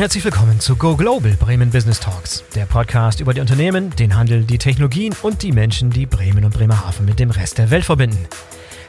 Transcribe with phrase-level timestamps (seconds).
[0.00, 4.44] herzlich willkommen zu Go Global Bremen Business Talks, der Podcast über die Unternehmen, den Handel,
[4.44, 8.26] die Technologien und die Menschen, die Bremen und Bremerhaven mit dem Rest der Welt verbinden.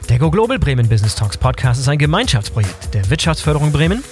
[0.08, 4.02] Der Go Global Bremen Business Talks Podcast ist ein Gemeinschaftsprojekt der Wirtschaftsförderung Bremen,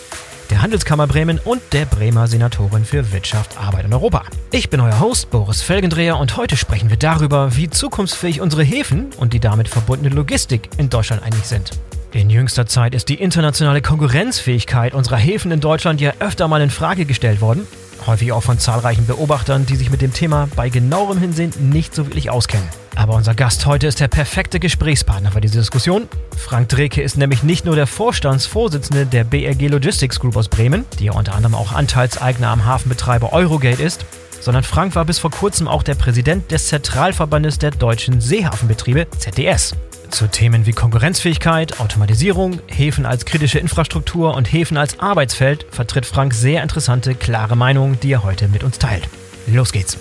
[0.50, 4.24] der Handelskammer Bremen und der Bremer Senatorin für Wirtschaft, Arbeit und Europa.
[4.52, 9.06] Ich bin euer Host Boris Felgendreher und heute sprechen wir darüber, wie zukunftsfähig unsere Häfen
[9.16, 11.70] und die damit verbundene Logistik in Deutschland eigentlich sind.
[12.12, 16.70] In jüngster Zeit ist die internationale Konkurrenzfähigkeit unserer Häfen in Deutschland ja öfter mal in
[16.70, 17.68] Frage gestellt worden.
[18.04, 22.06] Häufig auch von zahlreichen Beobachtern, die sich mit dem Thema bei genauerem Hinsehen nicht so
[22.06, 22.66] wirklich auskennen.
[22.96, 26.08] Aber unser Gast heute ist der perfekte Gesprächspartner für diese Diskussion.
[26.36, 31.04] Frank Dreke ist nämlich nicht nur der Vorstandsvorsitzende der BRG Logistics Group aus Bremen, die
[31.04, 34.04] ja unter anderem auch Anteilseigner am Hafenbetreiber Eurogate ist,
[34.40, 39.76] sondern Frank war bis vor kurzem auch der Präsident des Zentralverbandes der deutschen Seehafenbetriebe ZDS.
[40.10, 46.34] Zu Themen wie Konkurrenzfähigkeit, Automatisierung, Häfen als kritische Infrastruktur und Häfen als Arbeitsfeld vertritt Frank
[46.34, 49.08] sehr interessante, klare Meinungen, die er heute mit uns teilt.
[49.46, 49.96] Los geht's!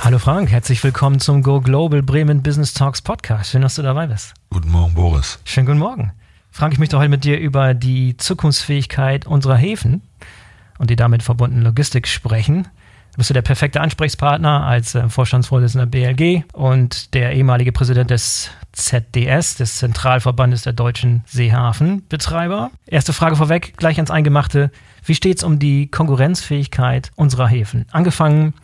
[0.00, 3.50] Hallo Frank, herzlich willkommen zum Go Global Bremen Business Talks Podcast.
[3.50, 4.32] Schön, dass du dabei bist.
[4.48, 5.38] Guten Morgen, Boris.
[5.44, 6.12] Schönen guten Morgen.
[6.50, 10.02] Frank, ich möchte heute mit dir über die Zukunftsfähigkeit unserer Häfen
[10.78, 12.66] und die damit verbundene Logistik sprechen
[13.20, 19.56] bist du der perfekte Ansprechpartner als äh, Vorstandsvorsitzender BLG und der ehemalige Präsident des ZDS,
[19.56, 22.70] des Zentralverbandes der deutschen Seehafenbetreiber.
[22.86, 24.70] Erste Frage vorweg, gleich ans Eingemachte.
[25.04, 27.84] Wie steht es um die Konkurrenzfähigkeit unserer Häfen?
[27.90, 28.54] Angefangen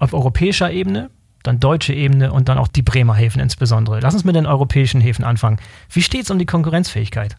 [0.00, 1.10] auf europäischer Ebene,
[1.44, 4.00] dann deutsche Ebene und dann auch die Bremer Häfen insbesondere.
[4.00, 5.58] Lass uns mit den europäischen Häfen anfangen.
[5.92, 7.36] Wie steht es um die Konkurrenzfähigkeit?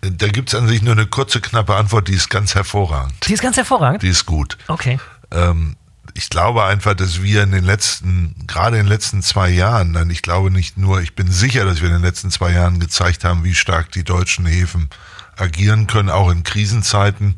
[0.00, 3.14] Da gibt es an sich nur eine kurze, knappe Antwort, die ist ganz hervorragend.
[3.26, 4.04] Die ist ganz hervorragend?
[4.04, 4.58] Die ist gut.
[4.68, 5.00] Okay.
[5.32, 5.74] Ähm,
[6.14, 10.10] ich glaube einfach, dass wir in den letzten, gerade in den letzten zwei Jahren, dann
[10.10, 13.24] ich glaube nicht nur, ich bin sicher, dass wir in den letzten zwei Jahren gezeigt
[13.24, 14.90] haben, wie stark die deutschen Häfen
[15.36, 17.36] agieren können, auch in Krisenzeiten.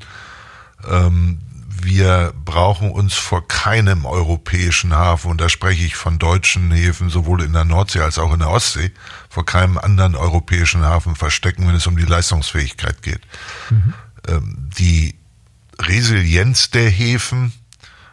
[0.87, 1.41] Ähm,
[1.83, 7.43] wir brauchen uns vor keinem europäischen Hafen, und da spreche ich von deutschen Häfen, sowohl
[7.43, 8.93] in der Nordsee als auch in der Ostsee,
[9.31, 13.21] vor keinem anderen europäischen Hafen verstecken, wenn es um die Leistungsfähigkeit geht.
[13.71, 13.95] Mhm.
[14.29, 15.15] Ähm, die
[15.79, 17.53] Resilienz der Häfen,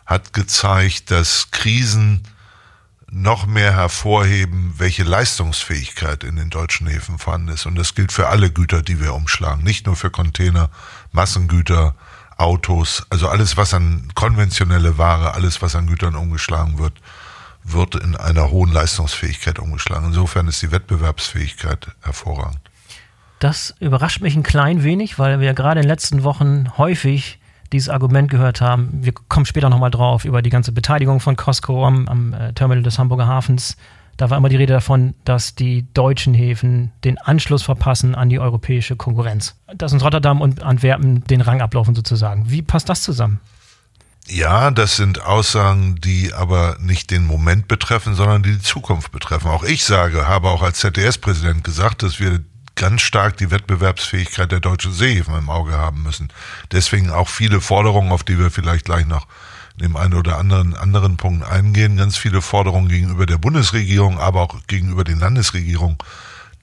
[0.06, 2.24] hat gezeigt, dass Krisen
[3.14, 7.68] noch mehr hervorheben, welche Leistungsfähigkeit in den deutschen Häfen vorhanden ist.
[7.68, 10.70] Und das gilt für alle Güter, die wir umschlagen, nicht nur für Container,
[11.12, 11.96] Massengüter,
[12.38, 16.94] Autos, also alles, was an konventionelle Ware, alles, was an Gütern umgeschlagen wird,
[17.64, 20.08] wird in einer hohen Leistungsfähigkeit umgeschlagen.
[20.08, 22.60] Insofern ist die Wettbewerbsfähigkeit hervorragend.
[23.40, 27.40] Das überrascht mich ein klein wenig, weil wir gerade in den letzten Wochen häufig
[27.74, 28.90] dieses Argument gehört haben.
[29.02, 32.84] Wir kommen später nochmal drauf über die ganze Beteiligung von Costco am, am äh, Terminal
[32.84, 33.76] des Hamburger Hafens.
[34.18, 38.40] Da war immer die Rede davon, dass die deutschen Häfen den Anschluss verpassen an die
[38.40, 39.56] europäische Konkurrenz.
[39.76, 42.50] Dass uns Rotterdam und Antwerpen den Rang ablaufen sozusagen.
[42.50, 43.40] Wie passt das zusammen?
[44.28, 49.50] Ja, das sind Aussagen, die aber nicht den Moment betreffen, sondern die die Zukunft betreffen.
[49.50, 52.40] Auch ich sage, habe auch als ZDS-Präsident gesagt, dass wir
[52.76, 56.30] ganz stark die Wettbewerbsfähigkeit der deutschen Seehäfen im Auge haben müssen.
[56.72, 59.28] Deswegen auch viele Forderungen, auf die wir vielleicht gleich noch
[59.78, 61.98] in dem einen oder anderen anderen Punkt eingehen.
[61.98, 65.98] Ganz viele Forderungen gegenüber der Bundesregierung, aber auch gegenüber den Landesregierungen,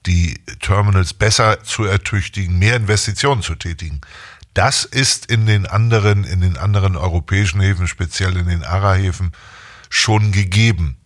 [0.05, 4.01] die Terminals besser zu ertüchtigen, mehr Investitionen zu tätigen.
[4.53, 9.31] Das ist in den anderen, in den anderen europäischen Häfen, speziell in den ARA-Häfen,
[9.89, 10.97] schon gegeben.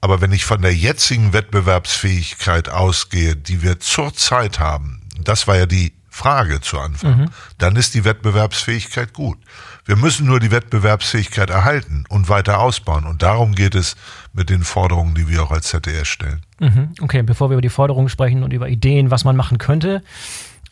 [0.00, 5.66] Aber wenn ich von der jetzigen Wettbewerbsfähigkeit ausgehe, die wir zurzeit haben, das war ja
[5.66, 7.30] die Frage zu Anfang, mhm.
[7.58, 9.38] dann ist die Wettbewerbsfähigkeit gut.
[9.84, 13.04] Wir müssen nur die Wettbewerbsfähigkeit erhalten und weiter ausbauen.
[13.04, 13.96] Und darum geht es
[14.32, 16.40] mit den Forderungen, die wir auch als ZDS stellen.
[16.58, 16.94] Mhm.
[17.02, 20.02] Okay, bevor wir über die Forderungen sprechen und über Ideen, was man machen könnte,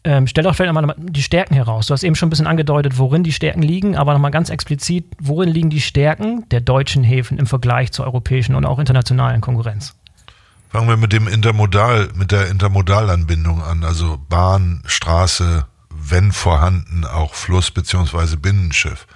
[0.04, 1.86] ähm, stell doch vielleicht nochmal die Stärken heraus.
[1.86, 5.06] Du hast eben schon ein bisschen angedeutet, worin die Stärken liegen, aber nochmal ganz explizit,
[5.18, 9.94] worin liegen die Stärken der deutschen Häfen im Vergleich zur europäischen und auch internationalen Konkurrenz?
[10.68, 17.34] Fangen wir mit dem Intermodal, mit der Intermodalanbindung an, also Bahn, Straße, wenn vorhanden auch
[17.34, 18.36] Fluss bzw.
[18.36, 19.06] Binnenschiff.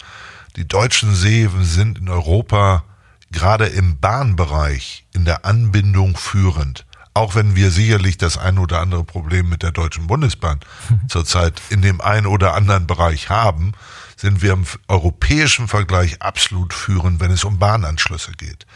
[0.56, 2.84] Die deutschen Seehäfen sind in Europa
[3.30, 6.86] gerade im Bahnbereich in der Anbindung führend
[7.18, 10.60] auch wenn wir sicherlich das ein oder andere Problem mit der Deutschen Bundesbahn
[11.08, 13.72] zurzeit in dem einen oder anderen Bereich haben,
[14.16, 18.66] sind wir im europäischen Vergleich absolut führend, wenn es um Bahnanschlüsse geht.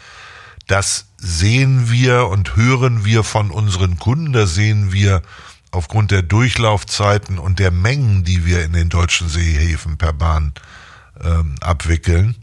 [0.67, 5.21] Das sehen wir und hören wir von unseren Kunden, das sehen wir
[5.71, 10.53] aufgrund der Durchlaufzeiten und der Mengen, die wir in den deutschen Seehäfen per Bahn
[11.21, 12.35] ähm, abwickeln.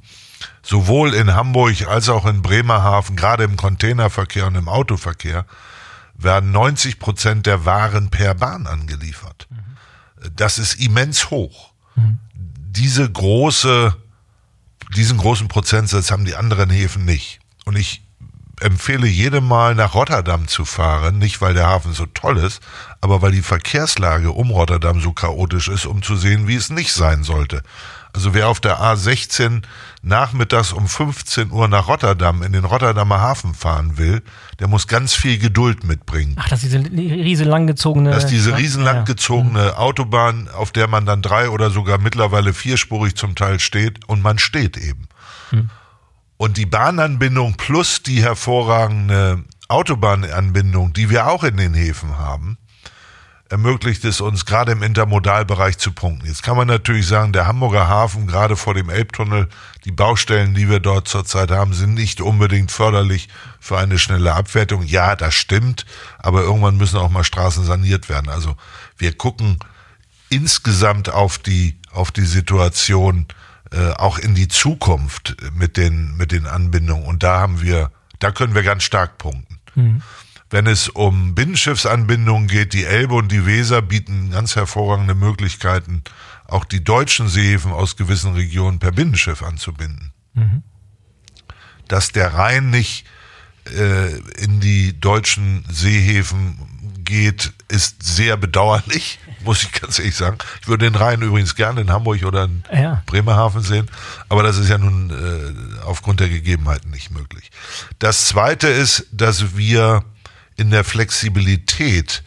[0.62, 5.46] Sowohl in Hamburg als auch in Bremerhaven, gerade im Containerverkehr und im Autoverkehr,
[6.22, 9.48] werden 90 Prozent der Waren per Bahn angeliefert.
[10.36, 11.70] Das ist immens hoch.
[11.96, 12.20] Mhm.
[12.34, 13.96] diese große,
[14.94, 17.40] diesen großen Prozentsatz haben die anderen Häfen nicht.
[17.64, 18.02] Und ich
[18.60, 22.62] empfehle jedem mal nach Rotterdam zu fahren, nicht weil der Hafen so toll ist,
[23.00, 26.92] aber weil die Verkehrslage um Rotterdam so chaotisch ist, um zu sehen, wie es nicht
[26.92, 27.62] sein sollte.
[28.12, 29.62] Also wer auf der A16
[30.02, 34.22] nachmittags um 15 Uhr nach Rotterdam in den Rotterdamer Hafen fahren will,
[34.58, 36.36] der muss ganz viel Geduld mitbringen.
[36.38, 38.10] Ach, das ist diese riesen langgezogene.
[38.10, 39.76] Das ist diese riesen langgezogene ja.
[39.76, 44.38] Autobahn, auf der man dann drei oder sogar mittlerweile vierspurig zum Teil steht und man
[44.38, 45.08] steht eben.
[45.50, 45.70] Hm.
[46.38, 52.56] Und die Bahnanbindung plus die hervorragende Autobahnanbindung, die wir auch in den Häfen haben,
[53.50, 56.26] ermöglicht es uns gerade im Intermodalbereich zu punkten.
[56.26, 59.48] Jetzt kann man natürlich sagen, der Hamburger Hafen, gerade vor dem Elbtunnel,
[59.84, 64.84] die Baustellen, die wir dort zurzeit haben, sind nicht unbedingt förderlich für eine schnelle Abwertung.
[64.84, 65.84] Ja, das stimmt,
[66.18, 68.30] aber irgendwann müssen auch mal Straßen saniert werden.
[68.30, 68.56] Also
[68.96, 69.58] wir gucken
[70.28, 73.26] insgesamt auf die, auf die Situation,
[73.72, 77.04] äh, auch in die Zukunft mit den, mit den Anbindungen.
[77.04, 79.58] Und da haben wir, da können wir ganz stark punkten.
[79.74, 80.02] Mhm.
[80.50, 86.02] Wenn es um Binnenschiffsanbindungen geht, die Elbe und die Weser bieten ganz hervorragende Möglichkeiten,
[86.46, 90.12] auch die deutschen Seehäfen aus gewissen Regionen per Binnenschiff anzubinden.
[90.34, 90.62] Mhm.
[91.86, 93.06] Dass der Rhein nicht
[93.66, 96.58] äh, in die deutschen Seehäfen
[97.04, 100.38] geht, ist sehr bedauerlich, muss ich ganz ehrlich sagen.
[100.60, 103.02] Ich würde den Rhein übrigens gerne in Hamburg oder in ja.
[103.06, 103.88] Bremerhaven sehen,
[104.28, 107.50] aber das ist ja nun äh, aufgrund der Gegebenheiten nicht möglich.
[108.00, 110.04] Das Zweite ist, dass wir
[110.56, 112.22] in der Flexibilität,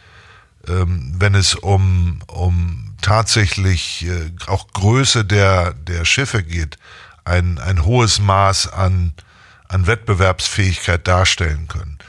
[0.67, 6.77] ähm, wenn es um, um tatsächlich äh, auch Größe der, der Schiffe geht,
[7.25, 9.13] ein, ein hohes Maß an,
[9.67, 11.99] an Wettbewerbsfähigkeit darstellen können.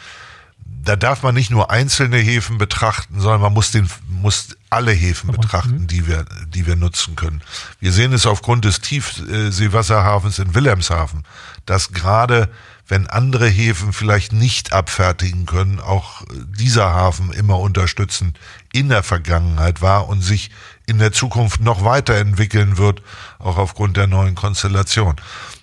[0.84, 5.32] Da darf man nicht nur einzelne Häfen betrachten, sondern man muss den, muss alle Häfen
[5.32, 5.86] betrachten, mhm.
[5.86, 7.42] die wir, die wir nutzen können.
[7.80, 11.24] Wir sehen es aufgrund des Tiefseewasserhafens in Wilhelmshaven,
[11.64, 12.50] dass gerade
[12.86, 18.38] wenn andere Häfen vielleicht nicht abfertigen können, auch dieser Hafen immer unterstützend
[18.72, 20.50] in der Vergangenheit war und sich
[20.86, 23.02] in der Zukunft noch weiterentwickeln wird,
[23.38, 25.16] auch aufgrund der neuen Konstellation.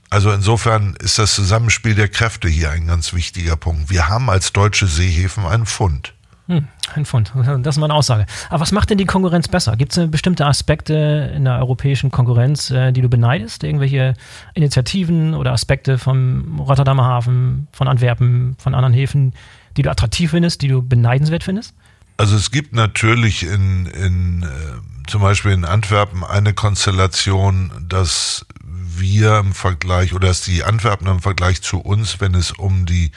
[0.09, 3.89] Also insofern ist das Zusammenspiel der Kräfte hier ein ganz wichtiger Punkt.
[3.89, 6.13] Wir haben als deutsche Seehäfen einen Fund.
[6.51, 7.31] Hm, ein Pfund.
[7.61, 8.25] Das ist mal eine Aussage.
[8.49, 9.77] Aber was macht denn die Konkurrenz besser?
[9.77, 13.63] Gibt es bestimmte Aspekte in der europäischen Konkurrenz, äh, die du beneidest?
[13.63, 14.15] Irgendwelche
[14.53, 19.33] Initiativen oder Aspekte vom Rotterdamer Hafen, von Antwerpen, von anderen Häfen,
[19.77, 21.73] die du attraktiv findest, die du beneidenswert findest?
[22.17, 29.39] Also es gibt natürlich in, in äh, zum Beispiel in Antwerpen eine Konstellation, dass wir
[29.39, 33.11] im Vergleich oder dass die Antwerpen im Vergleich zu uns, wenn es um die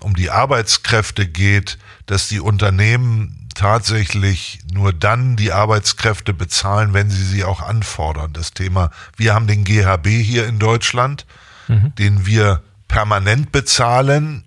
[0.00, 7.24] um die Arbeitskräfte geht, dass die Unternehmen tatsächlich nur dann die Arbeitskräfte bezahlen, wenn sie
[7.24, 8.32] sie auch anfordern.
[8.32, 11.26] Das Thema, wir haben den GHB hier in Deutschland,
[11.68, 11.94] mhm.
[11.96, 14.44] den wir permanent bezahlen,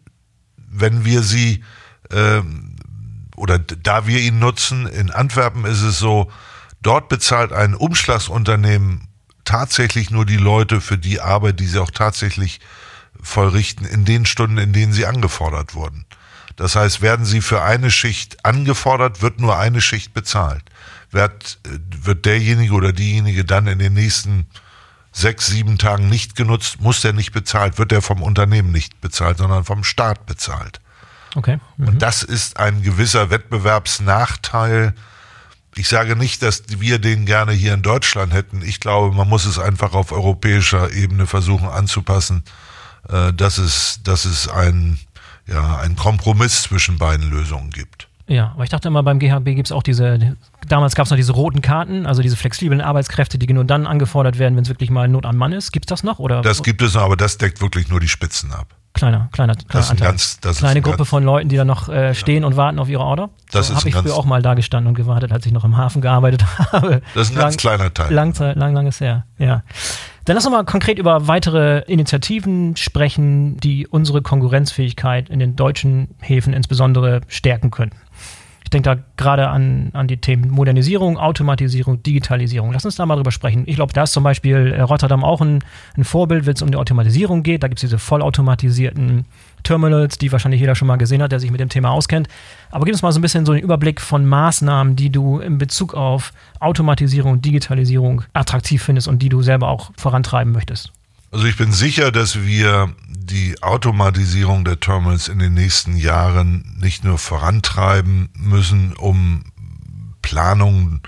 [0.57, 1.63] wenn wir sie
[2.11, 2.75] ähm,
[3.35, 4.87] oder da wir ihn nutzen.
[4.87, 6.31] In Antwerpen ist es so,
[6.81, 9.07] dort bezahlt ein Umschlagsunternehmen
[9.43, 12.59] tatsächlich nur die Leute für die Arbeit, die sie auch tatsächlich
[13.21, 16.05] vollrichten in den Stunden, in denen sie angefordert wurden.
[16.55, 20.63] Das heißt, werden sie für eine Schicht angefordert, wird nur eine Schicht bezahlt.
[21.11, 24.47] Wird, wird derjenige oder diejenige dann in den nächsten
[25.11, 29.37] sechs, sieben Tagen nicht genutzt, muss der nicht bezahlt, wird der vom Unternehmen nicht bezahlt,
[29.37, 30.81] sondern vom Staat bezahlt.
[31.35, 31.59] Okay.
[31.77, 31.87] Mhm.
[31.87, 34.93] Und das ist ein gewisser Wettbewerbsnachteil.
[35.75, 38.61] Ich sage nicht, dass wir den gerne hier in Deutschland hätten.
[38.61, 42.43] Ich glaube, man muss es einfach auf europäischer Ebene versuchen anzupassen
[43.09, 44.99] äh, dass, es, dass es ein,
[45.47, 48.07] ja, ein Kompromiss zwischen beiden Lösungen gibt.
[48.27, 50.35] Ja, aber ich dachte immer, beim GHB gibt es auch diese,
[50.67, 54.39] damals gab es noch diese roten Karten, also diese flexiblen Arbeitskräfte, die nur dann angefordert
[54.39, 55.71] werden, wenn es wirklich mal Not am Mann ist.
[55.71, 56.17] Gibt es das noch?
[56.17, 56.41] Oder?
[56.41, 58.67] Das gibt es noch, aber das deckt wirklich nur die Spitzen ab.
[58.95, 60.07] Kleiner, kleiner, kleiner das Anteil.
[60.07, 62.47] Ganz, das Kleine Gruppe ganz, von Leuten, die da noch äh, stehen ja.
[62.47, 63.29] und warten auf ihre Order.
[63.51, 65.77] Das so habe ich früher auch mal da gestanden und gewartet, als ich noch im
[65.77, 67.01] Hafen gearbeitet habe.
[67.13, 68.11] Das ist ein lang, ganz kleiner Teil.
[68.11, 69.63] Lang, lang, lang ist her, ja.
[70.25, 76.15] Dann lass uns mal konkret über weitere Initiativen sprechen, die unsere Konkurrenzfähigkeit in den deutschen
[76.19, 77.97] Häfen insbesondere stärken könnten.
[78.75, 82.73] Denke da gerade an, an die Themen Modernisierung, Automatisierung, Digitalisierung.
[82.73, 83.63] Lass uns da mal drüber sprechen.
[83.67, 85.63] Ich glaube, da ist zum Beispiel äh, Rotterdam auch ein,
[85.95, 87.63] ein Vorbild, wenn es um die Automatisierung geht.
[87.63, 89.23] Da gibt es diese vollautomatisierten
[89.63, 92.27] Terminals, die wahrscheinlich jeder schon mal gesehen hat, der sich mit dem Thema auskennt.
[92.69, 95.57] Aber gib uns mal so ein bisschen so einen Überblick von Maßnahmen, die du in
[95.57, 100.91] Bezug auf Automatisierung und Digitalisierung attraktiv findest und die du selber auch vorantreiben möchtest.
[101.31, 107.03] Also ich bin sicher, dass wir die Automatisierung der Terminals in den nächsten Jahren nicht
[107.03, 109.43] nur vorantreiben müssen, um
[110.21, 111.01] Planungen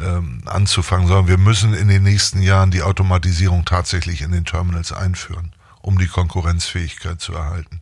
[0.00, 4.92] ähm, anzufangen, sondern wir müssen in den nächsten Jahren die Automatisierung tatsächlich in den Terminals
[4.92, 7.80] einführen, um die Konkurrenzfähigkeit zu erhalten.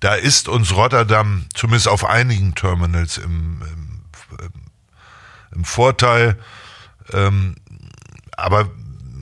[0.00, 4.00] Da ist uns Rotterdam zumindest auf einigen Terminals im, im,
[5.54, 6.38] im Vorteil.
[7.12, 7.56] Ähm,
[8.36, 8.70] aber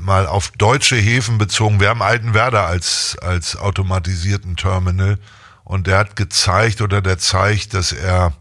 [0.02, 5.18] mal auf deutsche Häfen bezogen, wir haben Altenwerder als, als automatisierten Terminal
[5.64, 8.32] und der hat gezeigt oder der zeigt, dass er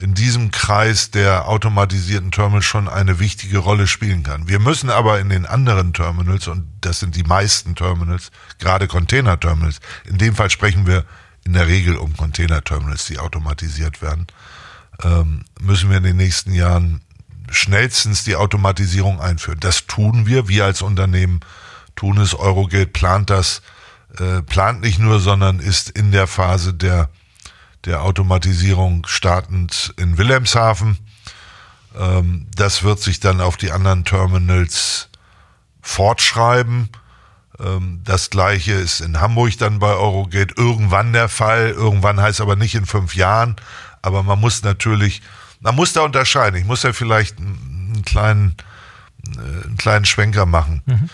[0.00, 4.48] in diesem Kreis der automatisierten Terminals schon eine wichtige Rolle spielen kann.
[4.48, 9.80] Wir müssen aber in den anderen Terminals, und das sind die meisten Terminals, gerade Container-Terminals,
[10.04, 11.04] in dem Fall sprechen wir
[11.44, 14.26] in der Regel um Container-Terminals, die automatisiert werden,
[15.02, 17.00] ähm, müssen wir in den nächsten Jahren
[17.50, 19.60] schnellstens die Automatisierung einführen.
[19.60, 21.40] Das tun wir, wir als Unternehmen
[21.96, 22.34] tun es.
[22.34, 23.62] Eurogate plant das,
[24.18, 27.08] äh, plant nicht nur, sondern ist in der Phase der,
[27.84, 30.98] der Automatisierung startend in Wilhelmshaven.
[31.96, 35.08] Ähm, das wird sich dann auf die anderen Terminals
[35.80, 36.88] fortschreiben.
[37.58, 41.70] Ähm, das gleiche ist in Hamburg dann bei Eurogate irgendwann der Fall.
[41.70, 43.56] Irgendwann heißt aber nicht in fünf Jahren.
[44.02, 45.22] Aber man muss natürlich
[45.64, 46.60] man muss da unterscheiden.
[46.60, 48.54] Ich muss ja vielleicht einen kleinen,
[49.26, 50.82] äh, einen kleinen Schwenker machen.
[50.84, 51.08] Mhm.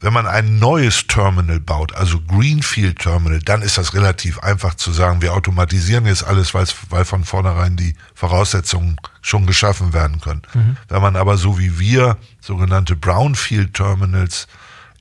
[0.00, 4.92] Wenn man ein neues Terminal baut, also Greenfield Terminal, dann ist das relativ einfach zu
[4.92, 10.42] sagen, wir automatisieren jetzt alles, weil von vornherein die Voraussetzungen schon geschaffen werden können.
[10.54, 10.76] Mhm.
[10.88, 14.46] Wenn man aber so wie wir sogenannte Brownfield Terminals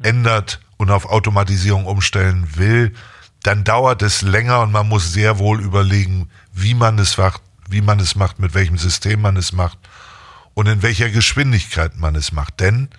[0.01, 2.93] ändert und auf Automatisierung umstellen will,
[3.43, 7.81] dann dauert es länger und man muss sehr wohl überlegen, wie man es macht, wie
[7.81, 9.77] man es macht, mit welchem System man es macht
[10.53, 12.59] und in welcher Geschwindigkeit man es macht.
[12.59, 12.89] Denn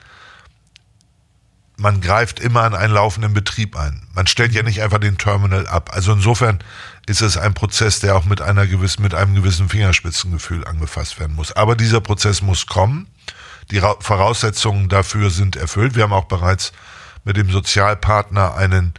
[1.76, 4.08] man greift immer an einen laufenden Betrieb ein.
[4.12, 5.90] Man stellt ja nicht einfach den Terminal ab.
[5.92, 6.58] Also insofern
[7.06, 11.36] ist es ein Prozess, der auch mit einer gewissen, mit einem gewissen Fingerspitzengefühl angefasst werden
[11.36, 11.52] muss.
[11.52, 13.06] Aber dieser Prozess muss kommen.
[13.70, 15.94] Die Voraussetzungen dafür sind erfüllt.
[15.94, 16.72] Wir haben auch bereits
[17.24, 18.94] mit dem Sozialpartner einen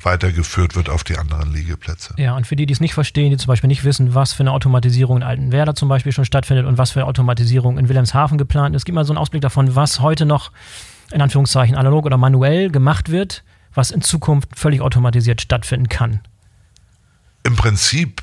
[0.00, 2.14] weitergeführt wird auf die anderen Liegeplätze.
[2.18, 4.42] Ja, und für die, die es nicht verstehen, die zum Beispiel nicht wissen, was für
[4.42, 8.74] eine Automatisierung in Altenwerder zum Beispiel schon stattfindet und was für Automatisierung in Wilhelmshaven geplant
[8.74, 10.50] ist, gib mal so einen Ausblick davon, was heute noch
[11.12, 16.20] in Anführungszeichen analog oder manuell gemacht wird was in Zukunft völlig automatisiert stattfinden kann?
[17.44, 18.22] Im Prinzip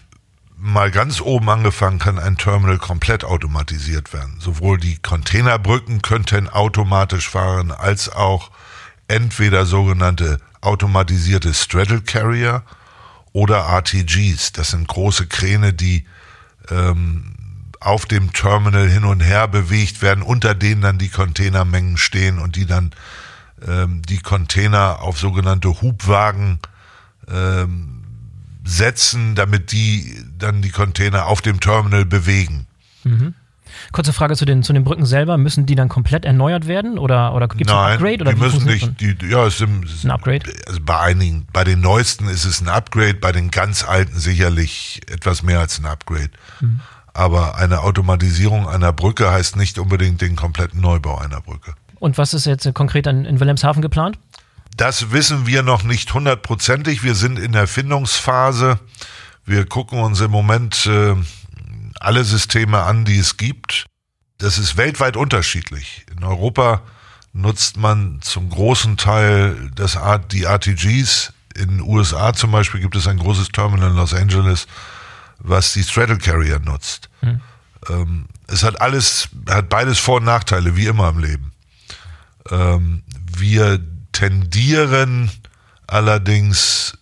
[0.57, 4.39] mal ganz oben angefangen kann ein Terminal komplett automatisiert werden.
[4.39, 8.51] Sowohl die Containerbrücken könnten automatisch fahren, als auch
[9.07, 12.63] entweder sogenannte automatisierte Straddle Carrier
[13.31, 14.51] oder RTGs.
[14.51, 16.05] Das sind große Kräne, die
[16.69, 17.35] ähm,
[17.79, 22.57] auf dem Terminal hin und her bewegt werden, unter denen dann die Containermengen stehen und
[22.57, 22.91] die dann
[23.67, 26.59] ähm, die Container auf sogenannte Hubwagen
[27.31, 28.03] ähm,
[28.63, 32.67] setzen, damit die dann die Container auf dem Terminal bewegen.
[33.03, 33.33] Mhm.
[33.91, 35.37] Kurze Frage zu den, zu den Brücken selber.
[35.37, 38.21] Müssen die dann komplett erneuert werden oder, oder gibt es ein Upgrade?
[38.21, 38.99] Oder die müssen nicht.
[38.99, 40.51] Die, ja, es ist, es ein Upgrade.
[40.67, 45.01] Also bei einigen, bei den neuesten ist es ein Upgrade, bei den ganz alten sicherlich
[45.07, 46.31] etwas mehr als ein Upgrade.
[46.61, 46.81] Mhm.
[47.13, 51.73] Aber eine Automatisierung einer Brücke heißt nicht unbedingt den kompletten Neubau einer Brücke.
[51.99, 54.17] Und was ist jetzt konkret in, in Wilhelmshaven geplant?
[54.75, 57.03] Das wissen wir noch nicht hundertprozentig.
[57.03, 58.79] Wir sind in der Findungsphase.
[59.45, 61.15] Wir gucken uns im Moment äh,
[61.99, 63.85] alle Systeme an, die es gibt.
[64.37, 66.05] Das ist weltweit unterschiedlich.
[66.15, 66.81] In Europa
[67.33, 71.33] nutzt man zum großen Teil das Art, die RTGs.
[71.55, 74.67] In den USA zum Beispiel gibt es ein großes Terminal in Los Angeles,
[75.39, 77.09] was die Straddle Carrier nutzt.
[77.21, 77.41] Hm.
[77.89, 81.48] Ähm, es hat alles, hat beides Vor- und Nachteile, wie immer im Leben.
[82.49, 83.03] Ähm,
[83.37, 83.79] wir
[84.11, 85.31] tendieren
[85.87, 86.97] allerdings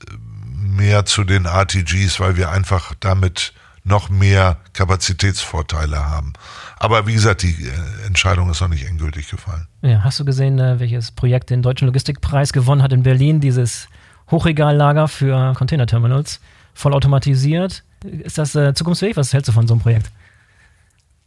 [0.77, 3.53] mehr zu den RTGs, weil wir einfach damit
[3.84, 6.34] noch mehr Kapazitätsvorteile haben.
[6.77, 9.67] Aber wie gesagt, die äh, Entscheidung ist noch nicht endgültig gefallen.
[9.82, 13.39] Ja, hast du gesehen, äh, welches Projekt den Deutschen Logistikpreis gewonnen hat in Berlin?
[13.39, 13.88] Dieses
[14.29, 16.41] Hochregallager für Containerterminals,
[16.74, 17.84] vollautomatisiert.
[18.03, 19.15] Ist das äh, zukunftsfähig?
[19.15, 20.12] Was hältst du von so einem Projekt?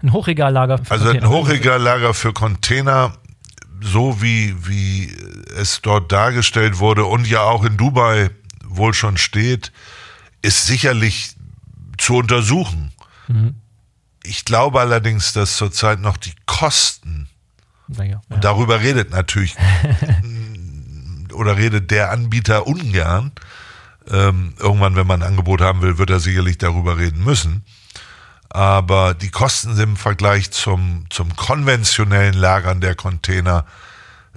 [0.03, 3.15] Ein Hochregallager für Also ein Hochregallager für Container
[3.81, 5.17] so wie, wie
[5.57, 8.31] es dort dargestellt wurde und ja auch in Dubai
[8.65, 9.73] wohl schon steht,
[10.43, 11.35] ist sicherlich
[11.99, 12.93] zu untersuchen.
[13.29, 13.55] Mhm.
[14.23, 17.29] Ich glaube allerdings, dass zurzeit noch die Kosten,
[17.89, 19.57] ja, und darüber redet natürlich
[21.33, 23.33] oder redet der Anbieter ungern,
[24.09, 27.65] Ähm, irgendwann, wenn man ein Angebot haben will, wird er sicherlich darüber reden müssen.
[28.51, 33.65] Aber die Kosten im Vergleich zum, zum konventionellen Lagern der Container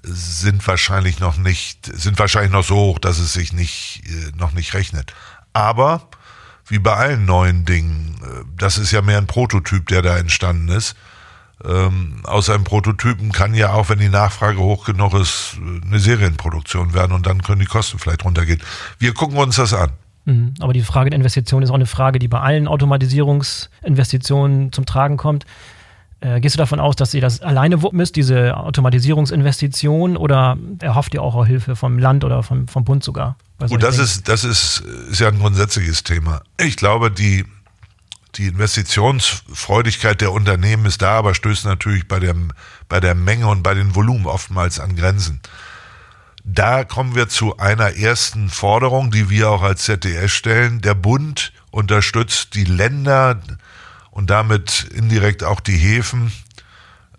[0.03, 4.51] sind wahrscheinlich noch nicht, sind wahrscheinlich noch so hoch, dass es sich nicht, äh, noch
[4.51, 5.13] nicht rechnet.
[5.53, 6.07] Aber
[6.67, 10.69] wie bei allen neuen Dingen, äh, das ist ja mehr ein Prototyp, der da entstanden
[10.69, 10.95] ist.
[11.63, 16.93] Ähm, aus einem Prototypen kann ja auch, wenn die Nachfrage hoch genug ist, eine Serienproduktion
[16.93, 18.61] werden und dann können die Kosten vielleicht runtergehen.
[18.99, 19.91] Wir gucken uns das an.
[20.25, 20.53] Mhm.
[20.59, 25.17] Aber die Frage der Investition ist auch eine Frage, die bei allen Automatisierungsinvestitionen zum Tragen
[25.17, 25.45] kommt.
[26.23, 31.13] Äh, gehst du davon aus, dass ihr das alleine wuppen müsst, diese Automatisierungsinvestition, oder erhofft
[31.13, 33.35] ihr auch Hilfe vom Land oder vom, vom Bund sogar?
[33.67, 36.41] Gut, das ist, das ist, ist ja ein grundsätzliches Thema.
[36.57, 37.45] Ich glaube, die,
[38.35, 42.35] die Investitionsfreudigkeit der Unternehmen ist da, aber stößt natürlich bei der,
[42.87, 45.41] bei der Menge und bei den Volumen oftmals an Grenzen.
[46.43, 50.81] Da kommen wir zu einer ersten Forderung, die wir auch als ZDS stellen.
[50.81, 53.39] Der Bund unterstützt die Länder
[54.11, 56.33] und damit indirekt auch die Häfen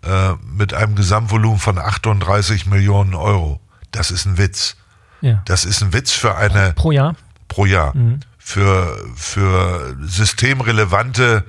[0.03, 3.59] äh, mit einem Gesamtvolumen von 38 Millionen Euro.
[3.91, 4.75] Das ist ein Witz.
[5.21, 5.41] Ja.
[5.45, 6.73] Das ist ein Witz für eine.
[6.73, 7.15] Pro Jahr?
[7.47, 7.95] Pro Jahr.
[7.95, 8.19] Mhm.
[8.37, 11.45] Für, für systemrelevante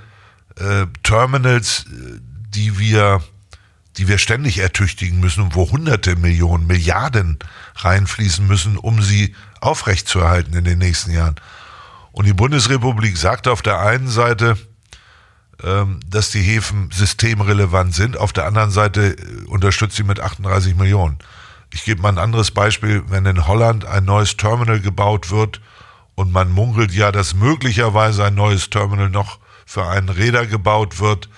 [0.59, 3.21] äh, Terminals, die wir,
[3.99, 7.39] die wir ständig ertüchtigen müssen und wo hunderte Millionen, Milliarden
[7.77, 11.37] reinfließen müssen, um sie aufrechtzuerhalten in den nächsten Jahren.
[12.13, 14.57] Und die Bundesrepublik sagt auf der einen Seite,
[15.63, 20.77] ähm, dass die Häfen systemrelevant sind, auf der anderen Seite äh, unterstützt sie mit 38
[20.77, 21.19] Millionen.
[21.73, 25.61] Ich gebe mal ein anderes Beispiel, wenn in Holland ein neues Terminal gebaut wird
[26.15, 31.29] und man munkelt ja, dass möglicherweise ein neues Terminal noch für einen Räder gebaut wird,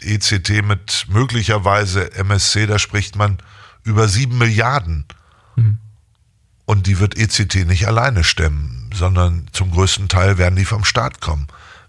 [0.00, 3.38] ECT mit möglicherweise MSC, da spricht man
[3.82, 5.06] über sieben Milliarden.
[5.56, 5.78] Mhm.
[6.66, 11.20] Und die wird ECT nicht alleine stemmen, sondern zum größten Teil werden die vom Staat
[11.20, 11.46] kommen,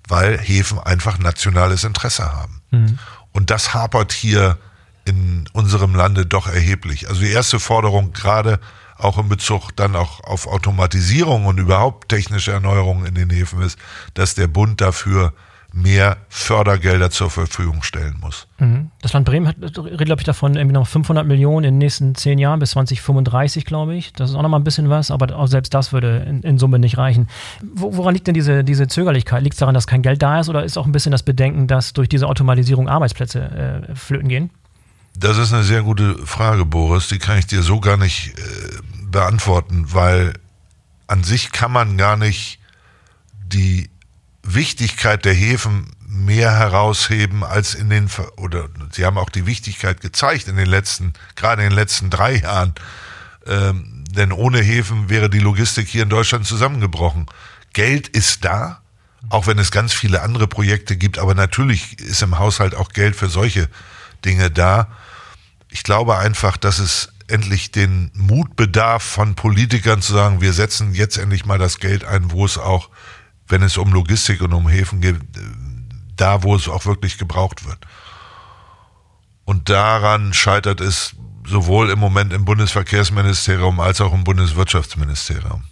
[0.08, 2.62] weil Häfen einfach nationales Interesse haben.
[2.72, 3.00] Mhm.
[3.32, 4.58] Und das hapert hier
[5.06, 7.08] in unserem Lande doch erheblich.
[7.08, 8.60] Also die erste Forderung gerade
[8.98, 13.78] auch in Bezug dann auch auf Automatisierung und überhaupt technische Erneuerungen in den Häfen ist,
[14.14, 15.34] dass der Bund dafür
[15.76, 18.48] mehr Fördergelder zur Verfügung stellen muss.
[18.60, 18.92] Mhm.
[19.02, 22.16] Das Land Bremen hat, redet, glaube ich, davon irgendwie noch 500 Millionen in den nächsten
[22.16, 24.14] zehn Jahren bis 2035, glaube ich.
[24.14, 26.58] Das ist auch noch mal ein bisschen was, aber auch selbst das würde in, in
[26.58, 27.28] Summe nicht reichen.
[27.62, 29.44] woran liegt denn diese, diese Zögerlichkeit?
[29.44, 31.68] Liegt es daran, dass kein Geld da ist oder ist auch ein bisschen das Bedenken,
[31.68, 34.52] dass durch diese Automatisierung Arbeitsplätze äh, flöten gehen?
[35.18, 37.10] Das ist eine sehr gute Frage, Boris.
[37.10, 38.42] Die kann ich dir so gar nicht äh,
[39.12, 40.34] beantworten, weil
[41.08, 42.60] an sich kann man gar nicht
[43.46, 43.90] die
[44.46, 50.48] Wichtigkeit der Häfen mehr herausheben als in den, oder sie haben auch die Wichtigkeit gezeigt
[50.48, 52.74] in den letzten, gerade in den letzten drei Jahren.
[53.46, 57.26] Ähm, denn ohne Häfen wäre die Logistik hier in Deutschland zusammengebrochen.
[57.74, 58.82] Geld ist da,
[59.30, 63.16] auch wenn es ganz viele andere Projekte gibt, aber natürlich ist im Haushalt auch Geld
[63.16, 63.68] für solche
[64.24, 64.88] Dinge da
[65.76, 70.94] ich glaube einfach, dass es endlich den Mut bedarf von Politikern zu sagen, wir setzen
[70.94, 72.90] jetzt endlich mal das Geld ein, wo es auch,
[73.48, 75.20] wenn es um Logistik und um Häfen geht,
[76.16, 77.80] da, wo es auch wirklich gebraucht wird.
[79.44, 85.64] Und daran scheitert es sowohl im Moment im Bundesverkehrsministerium als auch im Bundeswirtschaftsministerium.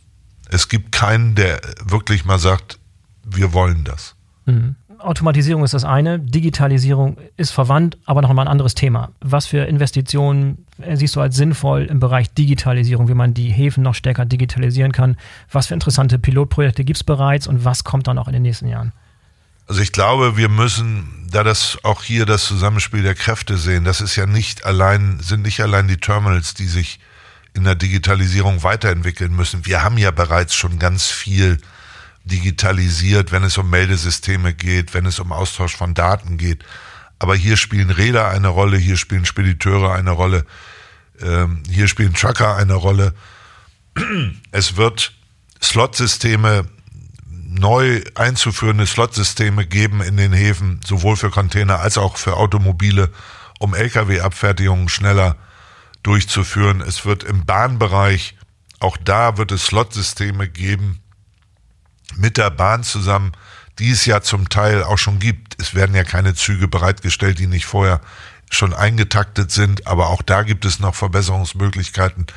[0.50, 2.80] Es gibt keinen, der wirklich mal sagt,
[3.24, 4.16] wir wollen das.
[4.46, 4.76] Mhm.
[5.04, 9.12] Automatisierung ist das eine, Digitalisierung ist verwandt, aber noch mal ein anderes Thema.
[9.20, 13.96] Was für Investitionen siehst du als sinnvoll im Bereich Digitalisierung, wie man die Häfen noch
[13.96, 15.18] stärker digitalisieren kann?
[15.52, 18.68] Was für interessante Pilotprojekte gibt es bereits und was kommt dann auch in den nächsten
[18.68, 18.94] Jahren?
[19.68, 23.86] Also ich glaube, wir müssen da das auch hier das Zusammenspiel der Kräfte sehen.
[23.86, 27.00] Das ist ja nicht allein, sind nicht allein die Terminals, die sich
[27.54, 29.66] in der Digitalisierung weiterentwickeln müssen.
[29.66, 31.60] Wir haben ja bereits schon ganz viel
[32.26, 36.64] digitalisiert, wenn es um Meldesysteme geht, wenn es um Austausch von Daten geht.
[37.20, 40.46] Aber hier spielen Räder eine Rolle, hier spielen Spediteure eine Rolle,
[41.22, 43.14] ähm, hier spielen Trucker eine Rolle.
[44.52, 45.14] Es wird
[45.62, 46.66] Slotsysteme,
[47.30, 53.12] neu einzuführende Slotsysteme geben in den Häfen, sowohl für Container als auch für Automobile,
[53.60, 55.38] um Lkw-Abfertigungen schneller
[56.02, 56.82] durchzuführen.
[56.82, 58.36] Es wird im Bahnbereich,
[58.80, 61.03] auch da wird es Slotsysteme geben,
[62.18, 63.32] mit der Bahn zusammen,
[63.80, 65.62] die es ja zum Teil auch schon gibt.
[65.62, 68.02] Es werden ja keine Züge bereitgestellt, die nicht vorher
[68.52, 72.28] schon eingetaktet sind, aber auch da gibt es noch Verbesserungsmöglichkeiten,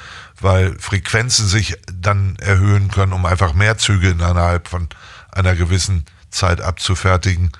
[0.40, 4.88] weil Frequenzen sich dann erhöhen können, um einfach mehr Züge innerhalb von
[5.30, 7.52] einer gewissen Zeit abzufertigen.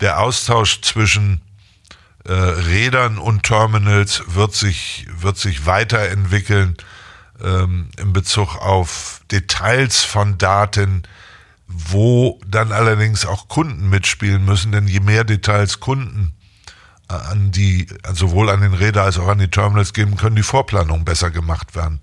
[0.00, 1.40] Der Austausch zwischen
[2.24, 6.76] äh, Rädern und Terminals wird sich, wird sich weiterentwickeln.
[7.42, 11.02] ähm, in Bezug auf Details von Daten,
[11.72, 16.32] wo dann allerdings auch Kunden mitspielen müssen, denn je mehr Details Kunden
[17.08, 20.42] äh, an die, sowohl an den Räder als auch an die Terminals geben, können die
[20.42, 22.00] Vorplanungen besser gemacht werden.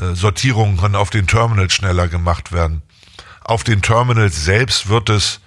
[0.00, 2.82] Äh, Sortierungen können auf den Terminals schneller gemacht werden.
[3.42, 5.40] Auf den Terminals selbst wird es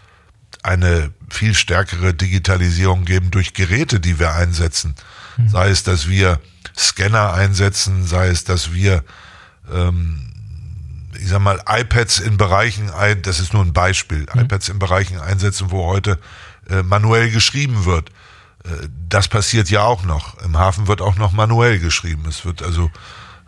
[0.63, 4.95] eine viel stärkere Digitalisierung geben durch Geräte, die wir einsetzen.
[5.38, 5.49] Mhm.
[5.49, 6.39] Sei es, dass wir
[6.77, 9.03] Scanner einsetzen, sei es, dass wir,
[9.71, 10.34] ähm,
[11.19, 14.41] ich sag mal, iPads in Bereichen ein, das ist nur ein Beispiel, mhm.
[14.41, 16.19] iPads in Bereichen einsetzen, wo heute
[16.69, 18.10] äh, manuell geschrieben wird.
[18.63, 20.41] Äh, das passiert ja auch noch.
[20.43, 22.25] Im Hafen wird auch noch manuell geschrieben.
[22.28, 22.91] Es wird also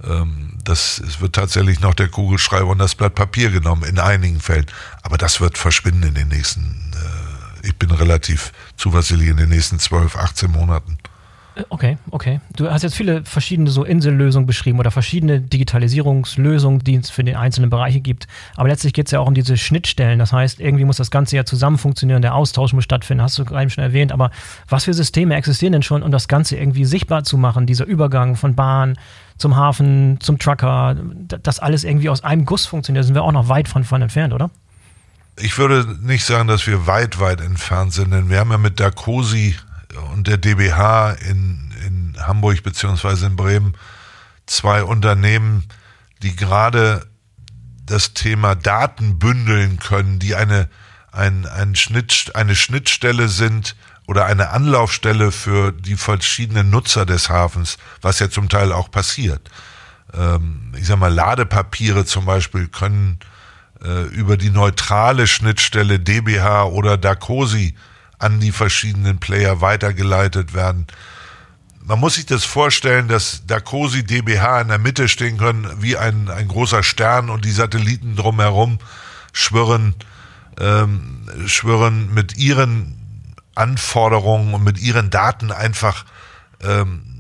[0.04, 4.40] ähm, das, es wird tatsächlich noch der Kugelschreiber und das Blatt Papier genommen, in einigen
[4.40, 4.68] Fällen.
[5.02, 9.80] Aber das wird verschwinden in den nächsten, äh, ich bin relativ zuversichtlich in den nächsten
[9.80, 10.98] 12, 18 Monaten.
[11.70, 12.40] Okay, okay.
[12.56, 17.36] Du hast jetzt viele verschiedene so Insellösungen beschrieben oder verschiedene Digitalisierungslösungen, die es für die
[17.36, 18.28] einzelnen Bereiche gibt.
[18.56, 20.20] Aber letztlich geht es ja auch um diese Schnittstellen.
[20.20, 23.46] Das heißt, irgendwie muss das Ganze ja zusammen funktionieren, der Austausch muss stattfinden, hast du
[23.46, 24.12] gerade schon erwähnt.
[24.12, 24.32] Aber
[24.70, 27.66] was für Systeme existieren denn schon, um das Ganze irgendwie sichtbar zu machen?
[27.66, 28.98] Dieser Übergang von Bahn
[29.38, 30.96] zum Hafen, zum Trucker,
[31.44, 34.02] das alles irgendwie aus einem Guss funktioniert, da sind wir auch noch weit von, von
[34.02, 34.50] entfernt, oder?
[35.40, 38.80] Ich würde nicht sagen, dass wir weit, weit entfernt sind, denn wir haben ja mit
[38.80, 39.56] der COSI
[40.14, 43.74] und der DBH in, in Hamburg beziehungsweise in Bremen
[44.46, 45.66] zwei Unternehmen,
[46.22, 47.08] die gerade
[47.86, 50.70] das Thema Daten bündeln können, die eine,
[51.12, 53.76] ein, ein Schnitt, eine Schnittstelle sind
[54.08, 59.50] oder eine Anlaufstelle für die verschiedenen Nutzer des Hafens, was ja zum Teil auch passiert.
[60.14, 63.20] Ähm, ich sag mal, Ladepapiere zum Beispiel können
[63.84, 67.76] äh, über die neutrale Schnittstelle DBH oder Dacosi
[68.20, 70.88] an die verschiedenen Player weitergeleitet werden.
[71.84, 76.30] Man muss sich das vorstellen, dass Dacosi DBH in der Mitte stehen können, wie ein,
[76.30, 78.80] ein großer Stern und die Satelliten drumherum
[79.32, 79.96] schwirren,
[80.60, 86.06] ähm, schwirren mit ihren Anforderungen und mit ihren Daten einfach
[86.62, 87.18] ähm,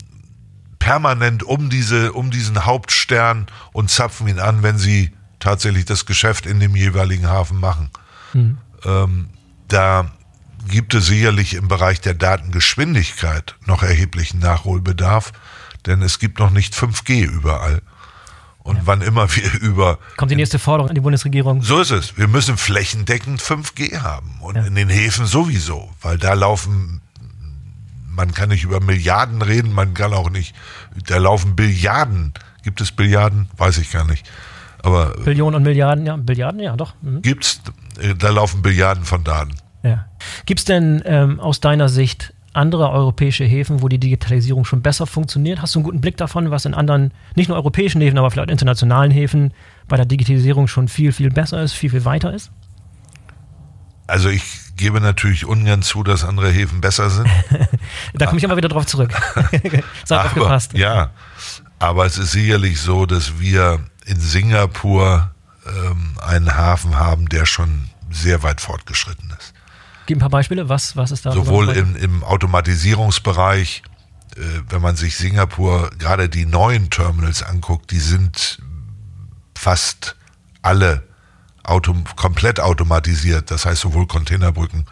[0.80, 6.46] permanent um diese, um diesen Hauptstern und zapfen ihn an, wenn sie tatsächlich das Geschäft
[6.46, 7.90] in dem jeweiligen Hafen machen.
[8.34, 8.58] Mhm.
[8.86, 9.30] Ähm,
[9.68, 10.12] da
[10.68, 15.32] gibt es sicherlich im Bereich der Datengeschwindigkeit noch erheblichen Nachholbedarf,
[15.86, 17.82] denn es gibt noch nicht 5G überall.
[18.64, 18.82] Und ja.
[18.86, 19.98] wann immer wir über.
[20.18, 21.62] Kommt die nächste Forderung an die Bundesregierung.
[21.62, 22.18] So ist es.
[22.18, 24.40] Wir müssen flächendeckend 5G haben.
[24.42, 24.64] Und ja.
[24.66, 27.02] in den Häfen sowieso, weil da laufen,
[28.10, 30.54] man kann nicht über Milliarden reden, man kann auch nicht,
[31.08, 32.34] da laufen Billiarden.
[32.64, 33.48] Gibt es Billiarden?
[33.56, 34.30] Weiß ich gar nicht.
[34.84, 35.12] Aber.
[35.24, 36.94] Billionen und Milliarden, ja, Billiarden, ja, doch.
[37.02, 37.22] Mhm.
[37.22, 37.62] Gibt's,
[38.00, 39.56] äh, da laufen Billiarden von Daten.
[39.88, 40.06] Ja.
[40.45, 45.06] Gibt es denn ähm, aus deiner Sicht andere europäische Häfen, wo die Digitalisierung schon besser
[45.06, 45.62] funktioniert?
[45.62, 48.50] Hast du einen guten Blick davon, was in anderen, nicht nur europäischen Häfen, aber vielleicht
[48.50, 49.54] internationalen Häfen
[49.88, 52.52] bei der Digitalisierung schon viel, viel besser ist, viel, viel weiter ist?
[54.08, 54.43] Also ich
[54.76, 57.28] gebe natürlich ungern zu, dass andere Häfen besser sind.
[58.13, 59.13] da komme ich immer wieder drauf zurück.
[60.10, 60.73] Aber, aufgepasst.
[60.73, 61.12] Ja,
[61.80, 65.32] aber es ist sicherlich so, dass wir in Singapur
[65.65, 69.54] ähm, einen Hafen haben, der schon sehr weit fortgeschritten ist.
[70.08, 70.70] Gib ein paar Beispiele.
[70.70, 71.34] Was, was ist da?
[71.34, 73.84] Sowohl im, im Automatisierungsbereich,
[74.36, 74.39] äh,
[74.70, 78.60] wenn man sich Singapur gerade die neuen Terminals anguckt, die sind
[79.54, 80.15] fast
[80.62, 81.04] alle
[81.63, 83.52] auto, komplett automatisiert.
[83.52, 84.86] Das heißt sowohl Containerbrücken,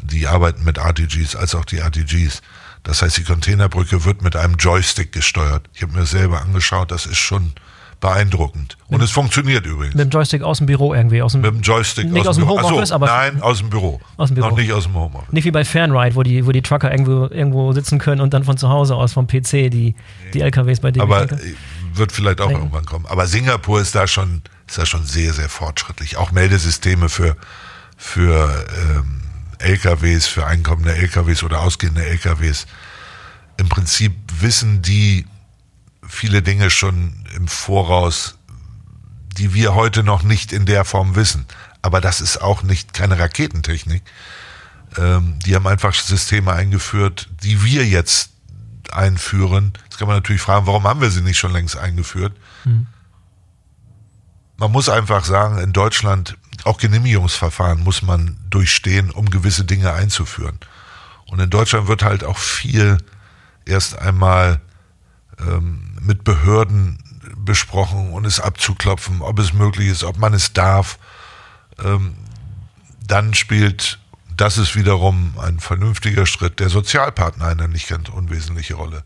[0.00, 2.40] die arbeiten mit RTGs, als auch die RTGs.
[2.84, 5.68] Das heißt, die Containerbrücke wird mit einem Joystick gesteuert.
[5.74, 7.52] Ich habe mir selber angeschaut, das ist schon
[8.02, 8.76] beeindruckend.
[8.88, 9.94] Und mit, es funktioniert übrigens.
[9.94, 11.22] Mit dem Joystick aus dem Büro irgendwie.
[11.22, 13.06] Aus dem, mit dem Joystick nicht aus, dem Homeoffice, so, aber.
[13.06, 14.00] Nein, aus dem Büro.
[14.16, 14.48] Aus dem Büro.
[14.48, 15.32] Noch nicht aus dem Homeoffice.
[15.32, 18.44] Nicht wie bei Fanride, wo die, wo die Trucker irgendwo, irgendwo sitzen können und dann
[18.44, 19.94] von zu Hause aus vom PC die,
[20.34, 21.02] die LKWs bei denen.
[21.02, 21.26] Aber
[21.94, 22.64] wird vielleicht auch Denken.
[22.64, 23.06] irgendwann kommen.
[23.06, 26.16] Aber Singapur ist da schon, ist da schon sehr, sehr fortschrittlich.
[26.16, 27.36] Auch Meldesysteme für,
[27.96, 29.22] für ähm,
[29.58, 32.66] LKWs, für einkommende LKWs oder ausgehende LKWs.
[33.58, 35.24] Im Prinzip wissen die
[36.12, 38.36] viele Dinge schon im Voraus,
[39.38, 41.46] die wir heute noch nicht in der Form wissen.
[41.80, 44.02] Aber das ist auch nicht keine Raketentechnik.
[44.98, 48.30] Ähm, die haben einfach Systeme eingeführt, die wir jetzt
[48.92, 49.72] einführen.
[49.84, 52.36] Jetzt kann man natürlich fragen, warum haben wir sie nicht schon längst eingeführt?
[52.64, 52.86] Hm.
[54.58, 60.58] Man muss einfach sagen, in Deutschland auch Genehmigungsverfahren muss man durchstehen, um gewisse Dinge einzuführen.
[61.24, 62.98] Und in Deutschland wird halt auch viel
[63.64, 64.60] erst einmal
[65.40, 66.98] ähm, mit Behörden
[67.36, 70.98] besprochen und es abzuklopfen, ob es möglich ist, ob man es darf.
[71.82, 72.14] Ähm,
[73.06, 73.98] dann spielt,
[74.36, 79.02] das ist wiederum ein vernünftiger Schritt, der Sozialpartner eine nicht ganz unwesentliche Rolle,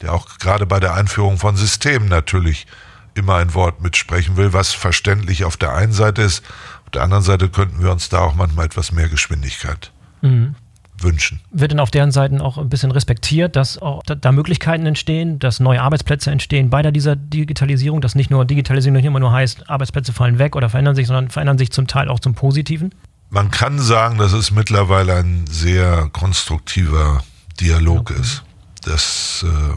[0.00, 2.66] der auch gerade bei der Einführung von Systemen natürlich
[3.14, 6.44] immer ein Wort mitsprechen will, was verständlich auf der einen Seite ist.
[6.84, 10.54] Auf der anderen Seite könnten wir uns da auch manchmal etwas mehr Geschwindigkeit mhm.
[11.00, 11.40] Wünschen.
[11.50, 15.60] Wird denn auf deren Seiten auch ein bisschen respektiert, dass auch da Möglichkeiten entstehen, dass
[15.60, 20.12] neue Arbeitsplätze entstehen bei dieser Digitalisierung, dass nicht nur Digitalisierung nicht immer nur heißt, Arbeitsplätze
[20.12, 22.94] fallen weg oder verändern sich, sondern verändern sich zum Teil auch zum Positiven?
[23.28, 27.24] Man kann sagen, dass es mittlerweile ein sehr konstruktiver
[27.60, 28.20] Dialog okay.
[28.20, 28.44] ist.
[28.82, 29.76] Das äh,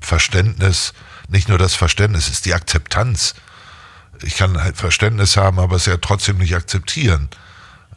[0.00, 0.92] Verständnis,
[1.28, 3.34] nicht nur das Verständnis, ist die Akzeptanz.
[4.22, 7.28] Ich kann halt Verständnis haben, aber es ja trotzdem nicht akzeptieren.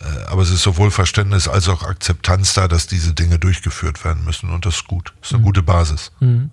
[0.03, 4.23] Äh, aber es ist sowohl Verständnis als auch Akzeptanz da, dass diese Dinge durchgeführt werden
[4.25, 4.49] müssen.
[4.49, 5.13] Und das ist gut.
[5.19, 5.45] Das ist eine mhm.
[5.45, 6.11] gute Basis.
[6.19, 6.49] Mhm.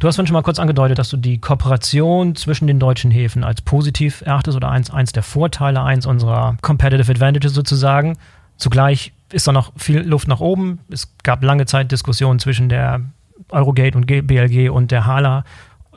[0.00, 3.62] Du hast schon mal kurz angedeutet, dass du die Kooperation zwischen den deutschen Häfen als
[3.62, 8.18] positiv erachtest oder eins, eins der Vorteile, eins unserer Competitive Advantages sozusagen.
[8.56, 10.80] Zugleich ist da noch viel Luft nach oben.
[10.90, 13.00] Es gab lange Zeit Diskussionen zwischen der
[13.48, 15.44] Eurogate und BLG und der HALA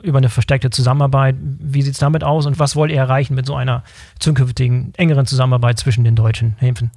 [0.04, 1.36] über eine verstärkte Zusammenarbeit.
[1.40, 3.82] Wie sieht es damit aus und was wollt ihr erreichen mit so einer
[4.18, 6.90] zukünftigen engeren Zusammenarbeit zwischen den deutschen Häfen?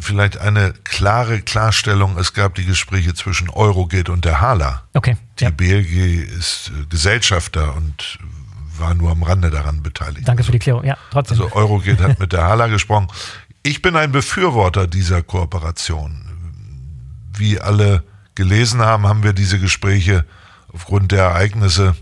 [0.00, 2.18] Vielleicht eine klare Klarstellung.
[2.18, 4.82] Es gab die Gespräche zwischen Eurogate und der HALA.
[4.94, 5.16] Okay.
[5.38, 5.50] Die ja.
[5.50, 8.18] BLG ist äh, Gesellschafter und
[8.78, 10.28] war nur am Rande daran beteiligt.
[10.28, 10.84] Danke also, für die Klärung.
[10.84, 11.40] Ja, trotzdem.
[11.40, 13.08] Also Eurogate hat mit der HALA gesprochen.
[13.62, 16.22] Ich bin ein Befürworter dieser Kooperation.
[17.34, 18.02] Wie alle
[18.34, 20.26] gelesen haben, haben wir diese Gespräche
[20.72, 21.96] aufgrund der Ereignisse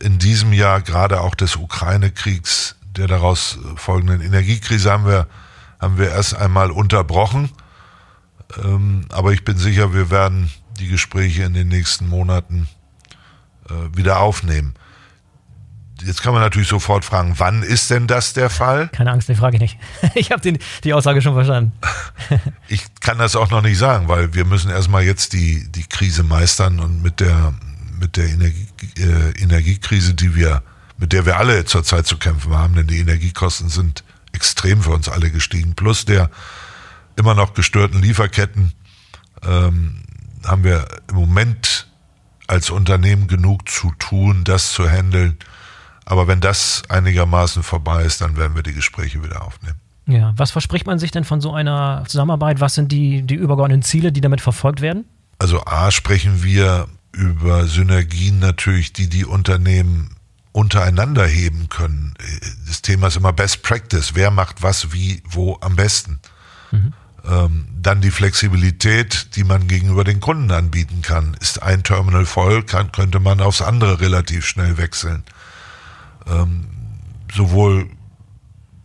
[0.00, 5.26] in diesem Jahr, gerade auch des Ukraine-Kriegs, der daraus folgenden Energiekrise, haben wir,
[5.80, 7.50] haben wir erst einmal unterbrochen.
[8.62, 12.68] Ähm, aber ich bin sicher, wir werden die Gespräche in den nächsten Monaten
[13.68, 14.74] äh, wieder aufnehmen.
[16.02, 18.88] Jetzt kann man natürlich sofort fragen, wann ist denn das der Fall?
[18.88, 19.78] Keine Angst, die frage ich nicht.
[20.14, 21.72] Ich habe die Aussage schon verstanden.
[22.68, 26.22] Ich kann das auch noch nicht sagen, weil wir müssen erstmal jetzt die, die Krise
[26.22, 27.54] meistern und mit der,
[27.98, 30.62] mit der Energie, äh, Energiekrise, die wir,
[30.96, 35.08] mit der wir alle zurzeit zu kämpfen haben, denn die Energiekosten sind extrem für uns
[35.08, 36.30] alle gestiegen, plus der
[37.16, 38.72] immer noch gestörten Lieferketten,
[39.42, 40.02] ähm,
[40.44, 41.88] haben wir im Moment
[42.46, 45.38] als Unternehmen genug zu tun, das zu handeln
[46.08, 49.78] aber wenn das einigermaßen vorbei ist, dann werden wir die Gespräche wieder aufnehmen.
[50.06, 52.60] Ja, was verspricht man sich denn von so einer Zusammenarbeit?
[52.60, 55.04] Was sind die, die übergeordneten Ziele, die damit verfolgt werden?
[55.38, 60.10] Also A sprechen wir über Synergien natürlich, die die Unternehmen
[60.52, 62.14] untereinander heben können.
[62.66, 64.14] Das Thema ist immer Best Practice.
[64.14, 66.20] Wer macht was, wie, wo am besten?
[66.70, 66.92] Mhm.
[67.24, 71.36] Ähm, dann die Flexibilität, die man gegenüber den Kunden anbieten kann.
[71.40, 75.24] Ist ein Terminal voll, kann, könnte man aufs andere relativ schnell wechseln
[76.30, 76.64] ähm,
[77.34, 77.88] sowohl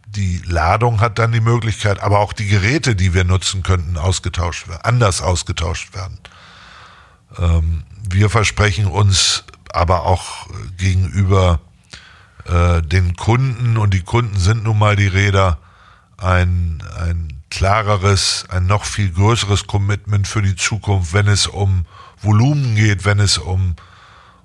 [0.08, 4.67] die Ladung hat dann die Möglichkeit, aber auch die Geräte, die wir nutzen könnten, ausgetauscht
[4.67, 6.19] werden, anders ausgetauscht werden.
[7.39, 11.60] Ähm, wir versprechen uns aber auch gegenüber
[12.46, 15.58] äh, den Kunden, und die Kunden sind nun mal die Räder,
[16.17, 21.86] ein, ein klareres, ein noch viel größeres Commitment für die Zukunft, wenn es um
[22.22, 23.76] Volumen geht, wenn es um,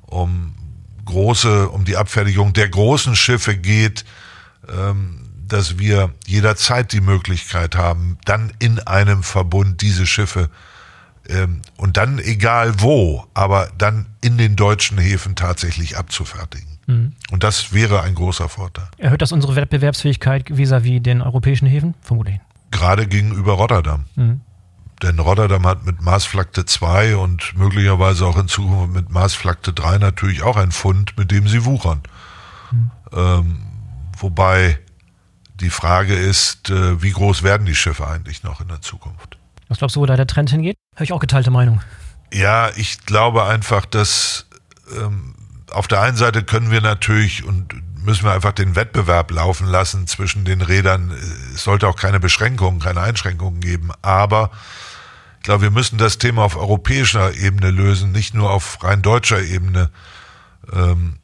[0.03, 0.55] um
[1.05, 4.05] große, um die Abfertigung der großen Schiffe geht,
[4.69, 10.51] ähm, dass wir jederzeit die Möglichkeit haben, dann in einem Verbund diese Schiffe
[11.29, 16.79] ähm, und dann egal wo, aber dann in den deutschen Häfen tatsächlich abzufertigen.
[16.87, 17.13] Mhm.
[17.31, 18.89] Und das wäre ein großer Vorteil.
[18.97, 21.95] Erhöht das unsere Wettbewerbsfähigkeit vis-à-vis -vis den europäischen Häfen?
[22.01, 22.41] Vermutlich.
[22.71, 24.05] Gerade gegenüber Rotterdam.
[24.17, 24.41] Mhm.
[25.03, 30.43] Denn Rotterdam hat mit Maßflagte 2 und möglicherweise auch in Zukunft mit Maßflagte 3 natürlich
[30.43, 32.03] auch ein Fund, mit dem sie wuchern.
[32.73, 32.91] Mhm.
[33.13, 33.63] Ähm,
[34.19, 34.79] wobei
[35.61, 39.38] die Frage ist, äh, wie groß werden die Schiffe eigentlich noch in der Zukunft?
[39.69, 40.77] Was glaubst du, wo da der Trend hingeht?
[40.95, 41.81] Habe ich auch geteilte Meinung.
[42.33, 44.47] Ja, ich glaube einfach, dass
[44.97, 45.35] ähm,
[45.71, 50.07] auf der einen Seite können wir natürlich und müssen wir einfach den Wettbewerb laufen lassen
[50.07, 51.13] zwischen den Rädern.
[51.55, 53.91] Es sollte auch keine Beschränkungen, keine Einschränkungen geben.
[54.01, 54.51] Aber
[55.37, 59.43] ich glaube, wir müssen das Thema auf europäischer Ebene lösen, nicht nur auf rein deutscher
[59.43, 59.91] Ebene,
[60.73, 61.19] ähm,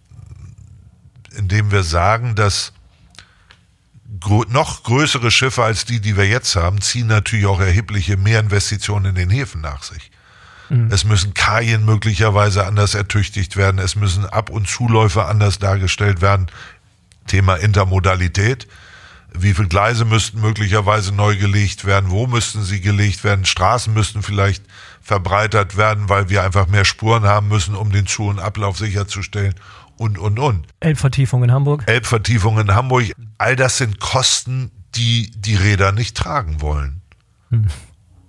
[1.36, 2.73] indem wir sagen, dass
[4.26, 9.14] noch größere Schiffe als die, die wir jetzt haben, ziehen natürlich auch erhebliche Mehrinvestitionen in
[9.14, 10.10] den Häfen nach sich.
[10.68, 10.88] Mhm.
[10.90, 16.46] Es müssen Kajen möglicherweise anders ertüchtigt werden, es müssen Ab- und Zuläufe anders dargestellt werden.
[17.26, 18.68] Thema Intermodalität.
[19.36, 22.10] Wie viele Gleise müssten möglicherweise neu gelegt werden?
[22.10, 23.44] Wo müssten sie gelegt werden?
[23.44, 24.62] Straßen müssten vielleicht
[25.02, 29.54] verbreitert werden, weil wir einfach mehr Spuren haben müssen, um den Zu- und Ablauf sicherzustellen
[29.96, 30.66] und, und, und.
[30.80, 31.84] Elbvertiefung in Hamburg.
[31.86, 33.12] Elbvertiefung in Hamburg.
[33.38, 37.02] All das sind Kosten, die die Räder nicht tragen wollen.
[37.50, 37.66] Hm.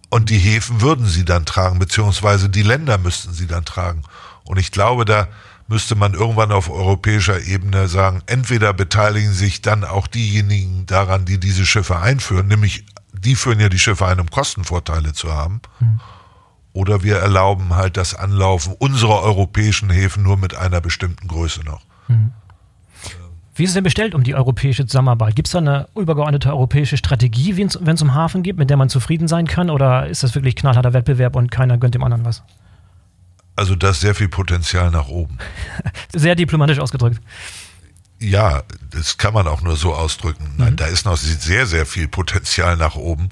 [0.09, 4.03] Und die Häfen würden sie dann tragen, beziehungsweise die Länder müssten sie dann tragen.
[4.43, 5.27] Und ich glaube, da
[5.67, 11.39] müsste man irgendwann auf europäischer Ebene sagen, entweder beteiligen sich dann auch diejenigen daran, die
[11.39, 15.61] diese Schiffe einführen, nämlich die führen ja die Schiffe ein, um Kostenvorteile zu haben.
[15.79, 15.99] Mhm.
[16.75, 21.81] Oder wir erlauben halt das Anlaufen unserer europäischen Häfen nur mit einer bestimmten Größe noch.
[22.09, 22.33] Mhm.
[23.55, 25.37] Wie ist es denn bestellt um die europäische Zusammenarbeit?
[25.37, 28.89] Gibt es da eine übergeordnete europäische Strategie, wenn es um Hafen geht, mit der man
[28.89, 29.69] zufrieden sein kann?
[29.69, 32.43] Oder ist das wirklich knallharter Wettbewerb und keiner gönnt dem anderen was?
[33.55, 35.37] Also da ist sehr viel Potenzial nach oben.
[36.13, 37.21] sehr diplomatisch ausgedrückt.
[38.19, 40.55] Ja, das kann man auch nur so ausdrücken.
[40.57, 40.75] Nein, mhm.
[40.75, 43.29] da ist noch sehr, sehr viel Potenzial nach oben.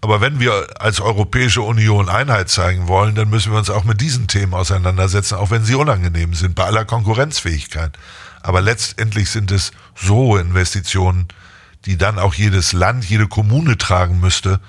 [0.00, 4.00] Aber wenn wir als Europäische Union Einheit zeigen wollen, dann müssen wir uns auch mit
[4.00, 7.98] diesen Themen auseinandersetzen, auch wenn sie unangenehm sind, bei aller Konkurrenzfähigkeit.
[8.42, 11.26] Aber letztendlich sind es so Investitionen,
[11.86, 14.60] die dann auch jedes Land, jede Kommune tragen müsste,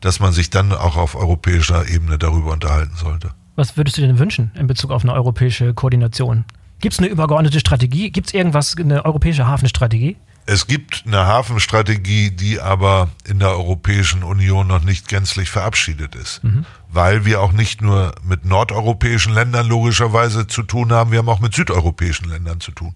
[0.00, 3.30] dass man sich dann auch auf europäischer Ebene darüber unterhalten sollte.
[3.54, 6.44] Was würdest du denn wünschen in Bezug auf eine europäische Koordination?
[6.80, 8.10] Gibt es eine übergeordnete Strategie?
[8.10, 10.16] Gibt es irgendwas, eine europäische Hafenstrategie?
[10.44, 16.42] Es gibt eine Hafenstrategie, die aber in der Europäischen Union noch nicht gänzlich verabschiedet ist,
[16.42, 16.66] mhm.
[16.88, 21.40] weil wir auch nicht nur mit nordeuropäischen Ländern logischerweise zu tun haben, wir haben auch
[21.40, 22.94] mit südeuropäischen Ländern zu tun.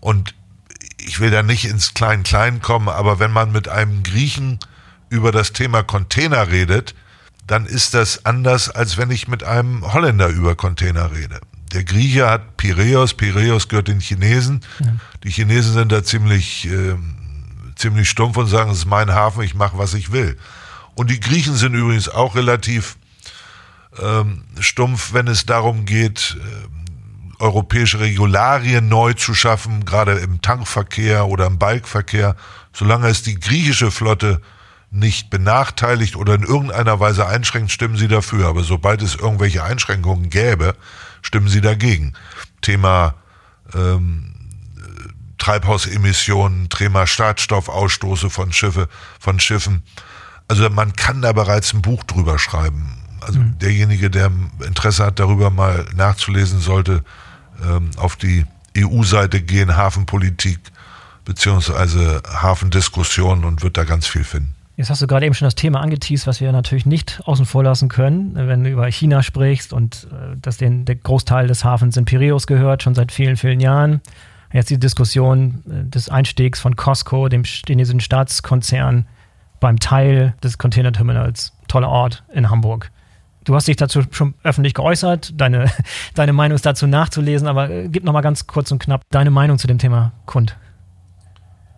[0.00, 0.34] Und
[0.98, 4.58] ich will da nicht ins Klein-Klein kommen, aber wenn man mit einem Griechen
[5.08, 6.94] über das Thema Container redet,
[7.46, 11.40] dann ist das anders, als wenn ich mit einem Holländer über Container rede
[11.72, 14.60] der Grieche hat Piräus, Piräus gehört den Chinesen.
[14.80, 14.96] Ja.
[15.24, 16.96] Die Chinesen sind da ziemlich, äh,
[17.76, 20.36] ziemlich stumpf und sagen, es ist mein Hafen, ich mache, was ich will.
[20.94, 22.96] Und die Griechen sind übrigens auch relativ
[24.00, 31.26] ähm, stumpf, wenn es darum geht, äh, europäische Regularien neu zu schaffen, gerade im Tankverkehr
[31.26, 32.36] oder im Balkverkehr.
[32.72, 34.40] Solange es die griechische Flotte
[34.90, 38.48] nicht benachteiligt oder in irgendeiner Weise einschränkt, stimmen sie dafür.
[38.48, 40.74] Aber sobald es irgendwelche Einschränkungen gäbe,
[41.22, 42.14] stimmen sie dagegen.
[42.60, 43.14] Thema
[43.74, 44.34] ähm,
[45.38, 49.82] Treibhausemissionen, Thema Schadstoffausstoße von Schiffe, von Schiffen.
[50.48, 52.98] Also man kann da bereits ein Buch drüber schreiben.
[53.20, 53.58] Also mhm.
[53.58, 54.30] derjenige, der
[54.66, 57.04] Interesse hat, darüber mal nachzulesen, sollte
[57.62, 58.44] ähm, auf die
[58.76, 60.58] EU-Seite gehen, Hafenpolitik
[61.24, 64.54] beziehungsweise Hafendiskussionen und wird da ganz viel finden.
[64.80, 67.62] Jetzt hast du gerade eben schon das Thema angeteased, was wir natürlich nicht außen vor
[67.62, 71.98] lassen können, wenn du über China sprichst und äh, dass den, der Großteil des Hafens
[71.98, 74.00] in Piräus gehört, schon seit vielen, vielen Jahren.
[74.54, 79.06] Jetzt die Diskussion äh, des Einstiegs von Costco, dem chinesischen Staatskonzern,
[79.60, 81.52] beim Teil des Containerterminals.
[81.68, 82.90] Toller Ort in Hamburg.
[83.44, 85.70] Du hast dich dazu schon öffentlich geäußert, deine,
[86.14, 89.58] deine Meinung ist dazu nachzulesen, aber äh, gib nochmal ganz kurz und knapp deine Meinung
[89.58, 90.56] zu dem Thema kund.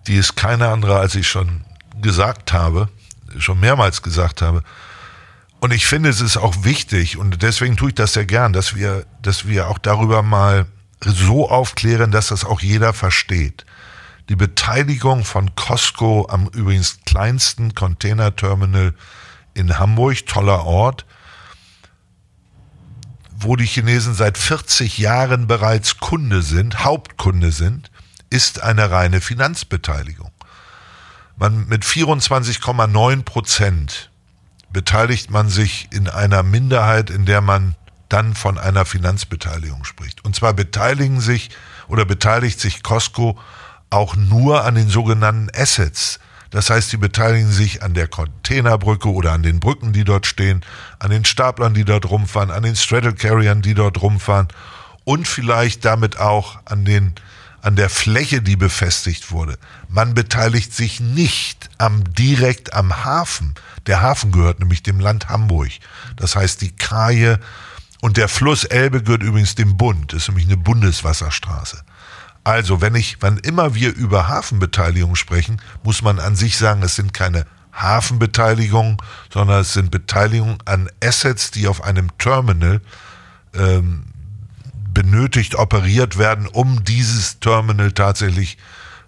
[0.07, 1.65] Die ist keine andere, als ich schon
[2.03, 2.88] gesagt habe,
[3.38, 4.62] schon mehrmals gesagt habe.
[5.61, 8.75] Und ich finde, es ist auch wichtig, und deswegen tue ich das sehr gern, dass
[8.75, 10.67] wir, dass wir auch darüber mal
[11.05, 13.65] so aufklären, dass das auch jeder versteht.
[14.29, 18.95] Die Beteiligung von Costco am übrigens kleinsten Containerterminal
[19.55, 21.07] in Hamburg, toller Ort,
[23.37, 27.93] wo die Chinesen seit 40 Jahren bereits Kunde sind, Hauptkunde sind,
[28.31, 30.32] ist eine reine Finanzbeteiligung.
[31.37, 34.11] Man mit 24,9 Prozent
[34.73, 37.75] beteiligt man sich in einer Minderheit, in der man
[38.09, 40.25] dann von einer Finanzbeteiligung spricht.
[40.25, 41.51] Und zwar beteiligen sich
[41.88, 43.38] oder beteiligt sich Costco
[43.90, 46.18] auch nur an den sogenannten Assets.
[46.51, 50.62] Das heißt, sie beteiligen sich an der Containerbrücke oder an den Brücken, die dort stehen,
[50.99, 54.49] an den Staplern, die dort rumfahren, an den Straddle Carriern, die dort rumfahren
[55.05, 57.14] und vielleicht damit auch an den
[57.62, 59.57] an der Fläche, die befestigt wurde.
[59.88, 63.55] Man beteiligt sich nicht am direkt am Hafen.
[63.87, 65.70] Der Hafen gehört nämlich dem Land Hamburg.
[66.16, 67.38] Das heißt, die Kaje
[68.01, 70.12] und der Fluss Elbe gehört übrigens dem Bund.
[70.12, 71.83] Ist nämlich eine Bundeswasserstraße.
[72.44, 76.96] Also, wenn ich, wann immer wir über Hafenbeteiligung sprechen, muss man an sich sagen, es
[76.96, 78.96] sind keine Hafenbeteiligungen,
[79.33, 82.81] sondern es sind Beteiligungen an Assets, die auf einem Terminal
[83.54, 84.04] ähm,
[84.93, 88.59] benötigt, operiert werden, um dieses Terminal tatsächlich,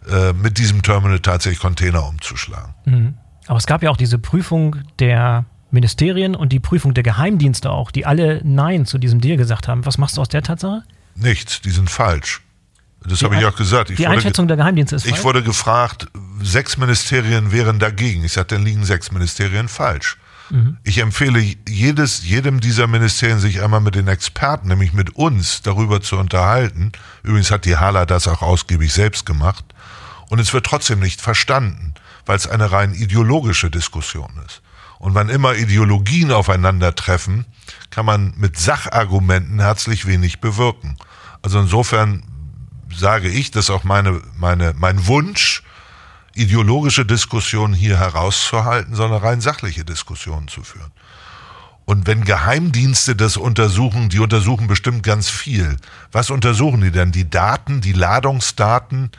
[0.08, 2.74] äh, mit diesem Terminal tatsächlich Container umzuschlagen.
[2.84, 3.14] Mhm.
[3.46, 7.90] Aber es gab ja auch diese Prüfung der Ministerien und die Prüfung der Geheimdienste auch,
[7.90, 9.84] die alle Nein zu diesem Deal gesagt haben.
[9.84, 10.82] Was machst du aus der Tatsache?
[11.16, 12.40] Nichts, die sind falsch.
[13.06, 13.90] Das habe ich auch gesagt.
[13.90, 15.18] Ich die Einschätzung der Geheimdienste ist falsch.
[15.18, 16.06] Ich wurde gefragt,
[16.42, 18.24] sechs Ministerien wären dagegen.
[18.24, 20.16] Ich sagte, dann liegen sechs Ministerien falsch.
[20.54, 20.76] Mhm.
[20.84, 26.00] Ich empfehle jedes, jedem dieser Ministerien, sich einmal mit den Experten, nämlich mit uns, darüber
[26.00, 26.92] zu unterhalten.
[27.24, 29.64] Übrigens hat die Hala das auch ausgiebig selbst gemacht.
[30.30, 31.94] Und es wird trotzdem nicht verstanden,
[32.24, 34.62] weil es eine rein ideologische Diskussion ist.
[35.00, 37.46] Und wann immer Ideologien aufeinandertreffen,
[37.90, 40.96] kann man mit Sachargumenten herzlich wenig bewirken.
[41.42, 42.22] Also insofern
[42.94, 45.63] sage ich, dass auch meine, meine, mein Wunsch,
[46.34, 50.90] ideologische Diskussionen hier herauszuhalten, sondern rein sachliche Diskussionen zu führen.
[51.84, 55.76] Und wenn Geheimdienste das untersuchen, die untersuchen bestimmt ganz viel.
[56.12, 57.12] Was untersuchen die denn?
[57.12, 59.10] Die Daten, die Ladungsdaten,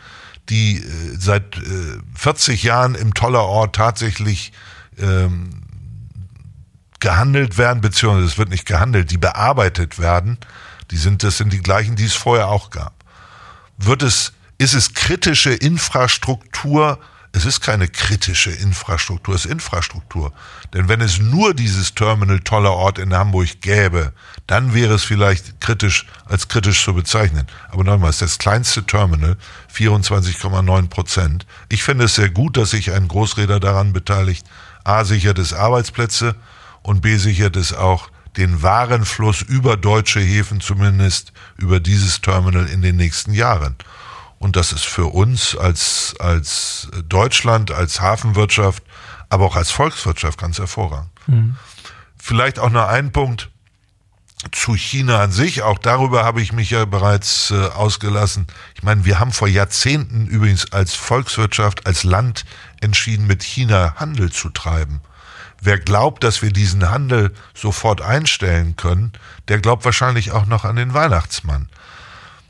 [0.49, 0.84] die äh,
[1.18, 4.51] seit äh, 40 Jahren im Tollerort tatsächlich
[4.97, 5.61] ähm,
[6.99, 10.39] gehandelt werden, beziehungsweise es wird nicht gehandelt, die bearbeitet werden.
[10.91, 12.93] Die sind, das sind die gleichen, die es vorher auch gab.
[13.78, 16.99] Wird es, ist es kritische Infrastruktur,
[17.36, 20.32] es ist keine kritische Infrastruktur, es ist Infrastruktur.
[20.74, 24.14] Denn wenn es nur dieses Terminal toller Ort in Hamburg gäbe,
[24.47, 27.45] dann wäre es vielleicht kritisch als kritisch zu bezeichnen.
[27.70, 29.36] Aber nochmals, das kleinste Terminal,
[29.76, 31.45] 24,9 Prozent.
[31.68, 34.45] Ich finde es sehr gut, dass sich ein Großräder daran beteiligt.
[34.86, 36.36] A sichert es Arbeitsplätze
[36.84, 42.82] und B sichert es auch den Warenfluss über deutsche Häfen zumindest über dieses Terminal in
[42.82, 43.76] den nächsten Jahren.
[44.45, 48.83] Und das ist für uns als, als Deutschland, als Hafenwirtschaft,
[49.27, 51.09] aber auch als Volkswirtschaft ganz hervorragend.
[51.25, 51.55] Mhm.
[52.15, 53.49] Vielleicht auch noch ein Punkt
[54.51, 55.63] zu China an sich.
[55.63, 58.45] Auch darüber habe ich mich ja bereits äh, ausgelassen.
[58.75, 62.45] Ich meine, wir haben vor Jahrzehnten übrigens als Volkswirtschaft, als Land
[62.81, 65.01] entschieden, mit China Handel zu treiben.
[65.59, 69.11] Wer glaubt, dass wir diesen Handel sofort einstellen können,
[69.47, 71.67] der glaubt wahrscheinlich auch noch an den Weihnachtsmann.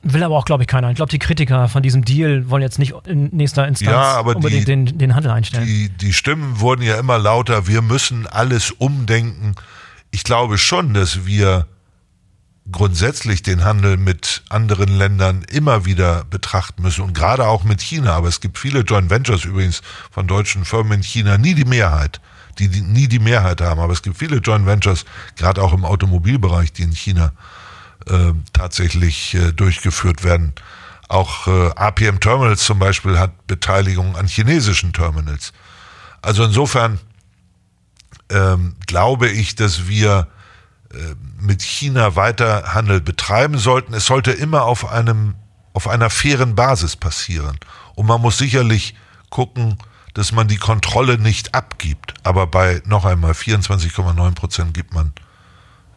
[0.08, 0.92] Will aber auch, glaube ich, keiner.
[0.92, 4.62] Ich glaube, die Kritiker von diesem Deal wollen jetzt nicht in nächster Instanz ja, unbedingt
[4.62, 5.66] die, den, den Handel einstellen.
[5.66, 9.56] Die, die Stimmen wurden ja immer lauter, wir müssen alles umdenken.
[10.12, 11.66] Ich glaube schon, dass wir
[12.72, 18.14] grundsätzlich den Handel mit anderen Ländern immer wieder betrachten müssen und gerade auch mit China.
[18.14, 19.82] Aber es gibt viele Joint Ventures übrigens
[20.12, 22.22] von deutschen Firmen in China, nie die Mehrheit,
[22.60, 23.80] die, die nie die Mehrheit haben.
[23.80, 25.04] Aber es gibt viele Joint Ventures,
[25.36, 27.65] gerade auch im Automobilbereich, die in China äh,
[28.54, 30.54] tatsächlich äh, durchgeführt werden.
[31.08, 35.54] Auch äh, APM Terminals zum Beispiel hat Beteiligung an chinesischen Terminals.
[36.22, 37.00] Also insofern
[38.30, 40.28] ähm, glaube ich, dass wir
[40.92, 40.98] äh,
[41.40, 43.94] mit China weiter Handel betreiben sollten.
[43.94, 45.36] Es sollte immer auf einem
[45.74, 47.60] auf einer fairen Basis passieren.
[47.96, 48.96] Und man muss sicherlich
[49.30, 49.78] gucken,
[50.14, 52.14] dass man die Kontrolle nicht abgibt.
[52.24, 55.14] Aber bei noch einmal 24,9 Prozent gibt man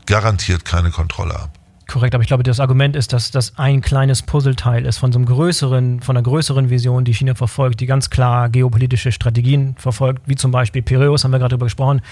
[0.06, 1.57] garantiert keine Kontrolle ab.
[1.88, 5.18] Korrekt, aber ich glaube, das Argument ist, dass das ein kleines Puzzleteil ist von so
[5.18, 10.20] einem größeren, von einer größeren Vision, die China verfolgt, die ganz klar geopolitische Strategien verfolgt,
[10.26, 12.02] wie zum Beispiel Piräus, haben wir gerade darüber gesprochen.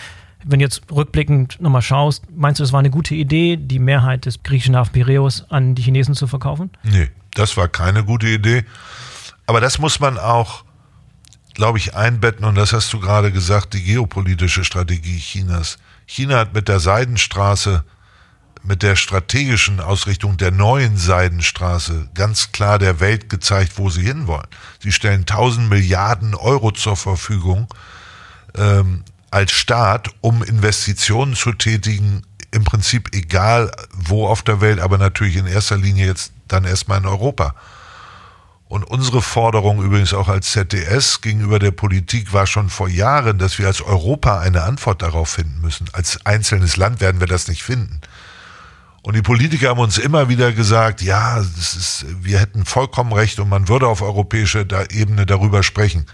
[0.46, 4.24] Wenn du jetzt rückblickend nochmal schaust, meinst du, es war eine gute Idee, die Mehrheit
[4.24, 6.70] des griechischen Hafen Piräus an die Chinesen zu verkaufen?
[6.82, 8.64] Nee, das war keine gute Idee.
[9.44, 10.64] Aber das muss man auch,
[11.52, 15.76] glaube ich, einbetten, und das hast du gerade gesagt, die geopolitische Strategie Chinas.
[16.06, 17.84] China hat mit der Seidenstraße
[18.66, 24.46] mit der strategischen Ausrichtung der neuen Seidenstraße ganz klar der Welt gezeigt, wo sie hinwollen.
[24.82, 27.68] Sie stellen 1000 Milliarden Euro zur Verfügung
[28.56, 34.98] ähm, als Staat, um Investitionen zu tätigen, im Prinzip egal wo auf der Welt, aber
[34.98, 37.54] natürlich in erster Linie jetzt dann erstmal in Europa.
[38.68, 43.58] Und unsere Forderung übrigens auch als ZDS gegenüber der Politik war schon vor Jahren, dass
[43.58, 45.86] wir als Europa eine Antwort darauf finden müssen.
[45.92, 48.00] Als einzelnes Land werden wir das nicht finden.
[49.06, 53.38] Und die Politiker haben uns immer wieder gesagt, ja, das ist, wir hätten vollkommen recht
[53.38, 56.06] und man würde auf europäischer Ebene darüber sprechen.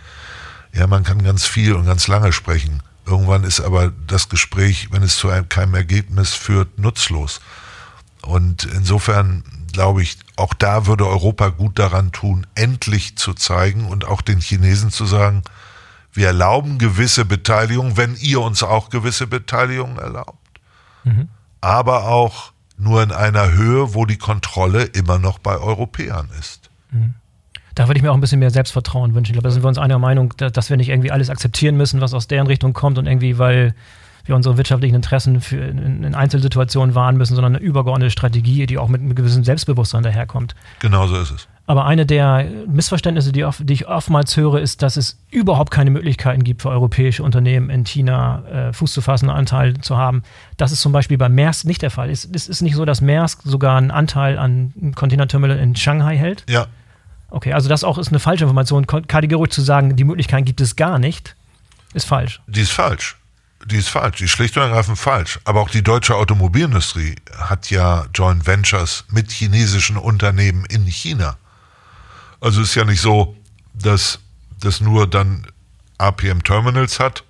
[0.75, 2.83] Ja, man kann ganz viel und ganz lange sprechen.
[3.07, 7.41] Irgendwann ist aber das Gespräch, wenn es zu einem, keinem Ergebnis führt, nutzlos.
[8.21, 14.05] Und insofern glaube ich, auch da würde Europa gut daran tun, endlich zu zeigen und
[14.05, 15.45] auch den Chinesen zu sagen,
[16.13, 20.61] wir erlauben gewisse Beteiligung, wenn ihr uns auch gewisse Beteiligung erlaubt.
[21.05, 21.31] Mhm.
[21.63, 22.52] Aber auch
[22.83, 26.71] nur in einer Höhe, wo die Kontrolle immer noch bei Europäern ist.
[26.91, 27.15] Mhm.
[27.75, 29.33] Da würde ich mir auch ein bisschen mehr Selbstvertrauen wünschen.
[29.33, 32.03] Ich glaube, da sind wir uns einer Meinung, dass wir nicht irgendwie alles akzeptieren müssen,
[32.03, 33.75] was aus deren Richtung kommt und irgendwie, weil
[34.27, 39.01] wir unsere wirtschaftlichen Interessen in Einzelsituationen wahren müssen, sondern eine übergeordnete Strategie, die auch mit
[39.01, 40.55] einem gewissen Selbstbewusstsein daherkommt.
[40.81, 41.49] Genau so ist es.
[41.67, 46.43] Aber eine der Missverständnisse, die, die, ich oftmals höre, ist, dass es überhaupt keine Möglichkeiten
[46.43, 50.25] gibt für europäische Unternehmen in China äh, Fuß zu fassen, einen Anteil zu haben.
[50.57, 52.11] Das ist zum Beispiel bei Maersk nicht der Fall.
[52.11, 56.45] Es, es ist nicht so, dass Maersk sogar einen Anteil an Containerterminal in Shanghai hält.
[56.49, 56.67] Ja.
[57.31, 58.87] Okay, also das auch ist eine falsche Information.
[58.87, 61.37] Kategorisch zu sagen, die Möglichkeit gibt es gar nicht,
[61.95, 62.41] ist falsch.
[62.49, 63.17] Die ist falsch.
[63.65, 65.39] Die ist falsch, die ist schlicht und ergreifend falsch.
[65.45, 71.37] Aber auch die deutsche Automobilindustrie hat ja Joint Ventures mit chinesischen Unternehmen in China.
[72.43, 73.37] Also ist ja nicht so,
[73.73, 74.19] dass
[74.59, 75.47] das nur dann
[75.99, 77.23] APM Terminals hat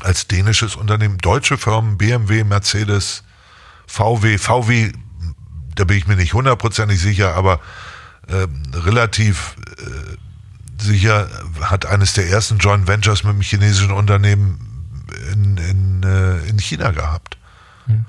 [0.00, 1.18] als dänisches Unternehmen.
[1.18, 3.22] Deutsche Firmen, BMW, Mercedes,
[3.86, 4.92] VW, VW,
[5.76, 7.60] da bin ich mir nicht hundertprozentig sicher, aber
[8.26, 11.28] äh, relativ äh, sicher
[11.60, 16.90] hat eines der ersten Joint Ventures mit einem chinesischen Unternehmen in, in, äh, in China
[16.90, 17.38] gehabt.
[17.86, 18.04] Hm.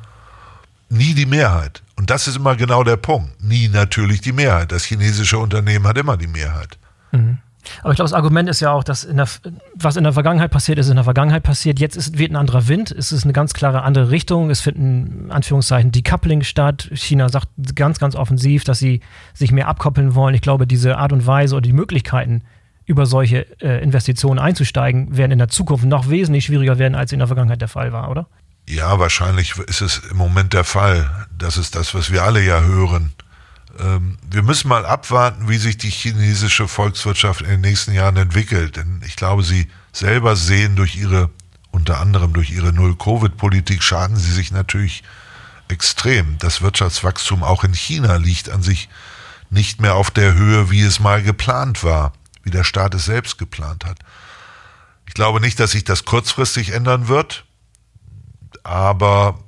[0.90, 1.84] Nie die Mehrheit.
[2.00, 3.44] Und das ist immer genau der Punkt.
[3.44, 4.72] Nie natürlich die Mehrheit.
[4.72, 6.80] Das chinesische Unternehmen hat immer die Mehrheit.
[7.12, 7.40] Mhm.
[7.82, 9.28] Aber ich glaube, das Argument ist ja auch, dass in der,
[9.76, 11.78] was in der Vergangenheit passiert ist, in der Vergangenheit passiert.
[11.78, 12.90] Jetzt ist, wird ein anderer Wind.
[12.90, 14.50] Es ist eine ganz klare andere Richtung.
[14.50, 16.90] Es finden, Anführungszeichen, Decoupling statt.
[16.94, 19.02] China sagt ganz, ganz offensiv, dass sie
[19.34, 20.34] sich mehr abkoppeln wollen.
[20.36, 22.44] Ich glaube, diese Art und Weise oder die Möglichkeiten,
[22.86, 27.20] über solche äh, Investitionen einzusteigen, werden in der Zukunft noch wesentlich schwieriger werden, als in
[27.20, 28.28] der Vergangenheit der Fall war, oder?
[28.70, 31.28] Ja, wahrscheinlich ist es im Moment der Fall.
[31.40, 33.14] Das ist das, was wir alle ja hören.
[33.80, 38.76] Ähm, wir müssen mal abwarten, wie sich die chinesische Volkswirtschaft in den nächsten Jahren entwickelt.
[38.76, 41.30] Denn ich glaube, sie selber sehen durch ihre,
[41.72, 45.04] unter anderem durch ihre Null-Covid-Politik, schaden sie sich natürlich
[45.68, 46.38] extrem.
[46.38, 48.90] Das Wirtschaftswachstum auch in China liegt an sich
[49.50, 52.14] nicht mehr auf der Höhe, wie es mal geplant war
[52.44, 54.00] wie der Staat es selbst geplant hat.
[55.08, 57.46] Ich glaube nicht, dass sich das kurzfristig ändern wird,
[58.64, 59.40] aber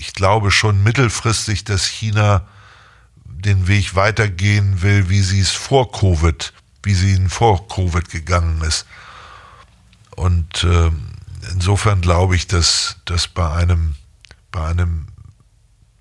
[0.00, 2.46] ich glaube schon mittelfristig, dass China
[3.24, 8.62] den Weg weitergehen will, wie sie es vor Covid, wie sie ihn vor Covid gegangen
[8.62, 8.86] ist.
[10.16, 10.90] Und äh,
[11.52, 13.94] insofern glaube ich, dass, dass bei einem,
[14.50, 15.06] bei einem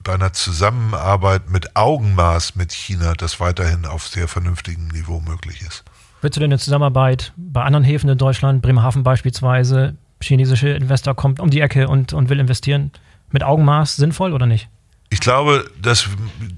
[0.01, 5.83] bei einer Zusammenarbeit mit Augenmaß mit China das weiterhin auf sehr vernünftigem Niveau möglich ist.
[6.21, 11.39] Würdest du denn eine Zusammenarbeit bei anderen Häfen in Deutschland, Bremerhaven beispielsweise, chinesische Investor kommt
[11.39, 12.91] um die Ecke und, und will investieren,
[13.31, 14.69] mit Augenmaß sinnvoll oder nicht?
[15.09, 16.07] Ich glaube, dass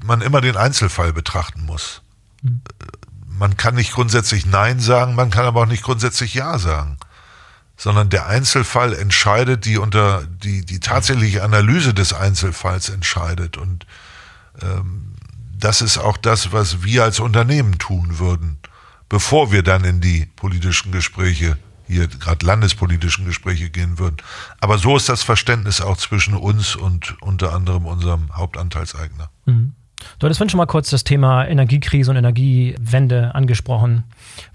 [0.04, 2.02] man immer den Einzelfall betrachten muss.
[2.44, 2.62] Hm.
[3.28, 6.98] Man kann nicht grundsätzlich Nein sagen, man kann aber auch nicht grundsätzlich Ja sagen.
[7.76, 13.58] Sondern der Einzelfall entscheidet, die unter die, die tatsächliche Analyse des Einzelfalls entscheidet.
[13.58, 13.88] Und
[14.62, 15.16] ähm,
[15.58, 18.60] das ist auch das, was wir als Unternehmen tun würden
[19.12, 21.58] bevor wir dann in die politischen Gespräche,
[21.92, 24.18] hier gerade landespolitischen Gespräche gehen würden.
[24.60, 29.30] Aber so ist das Verständnis auch zwischen uns und unter anderem unserem Hauptanteilseigner.
[29.46, 29.74] Mhm.
[30.20, 34.04] Du hattest schon mal kurz das Thema Energiekrise und Energiewende angesprochen.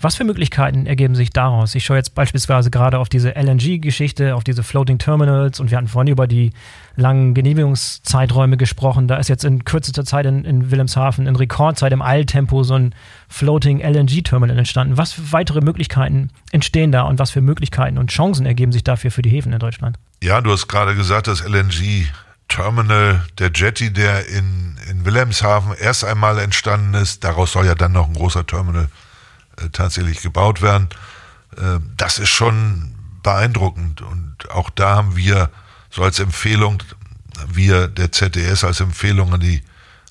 [0.01, 1.75] Was für Möglichkeiten ergeben sich daraus?
[1.75, 5.89] Ich schaue jetzt beispielsweise gerade auf diese LNG-Geschichte, auf diese Floating Terminals und wir hatten
[5.89, 6.53] vorhin über die
[6.97, 9.09] langen Genehmigungszeiträume gesprochen.
[9.09, 12.95] Da ist jetzt in kürzester Zeit in, in Wilhelmshaven in Rekordzeit im Eiltempo so ein
[13.29, 14.97] Floating LNG-Terminal entstanden.
[14.97, 19.11] Was für weitere Möglichkeiten entstehen da und was für Möglichkeiten und Chancen ergeben sich dafür
[19.11, 19.99] für die Häfen in Deutschland?
[20.23, 22.07] Ja, du hast gerade gesagt, das LNG
[22.49, 27.25] Terminal, der Jetty, der in, in Wilhelmshaven erst einmal entstanden ist.
[27.25, 28.89] Daraus soll ja dann noch ein großer Terminal
[29.57, 30.89] äh, tatsächlich gebaut werden.
[31.57, 34.03] Äh, das ist schon beeindruckend.
[34.03, 35.51] Und auch da haben wir
[35.91, 36.83] so als Empfehlung,
[37.49, 39.63] wir der ZDS als Empfehlung an die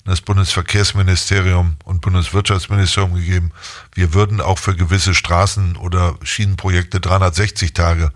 [0.06, 3.50] das Bundesverkehrsministerium und Bundeswirtschaftsministerium gegeben.
[3.92, 8.12] Wir würden auch für gewisse Straßen- oder Schienenprojekte 360 Tage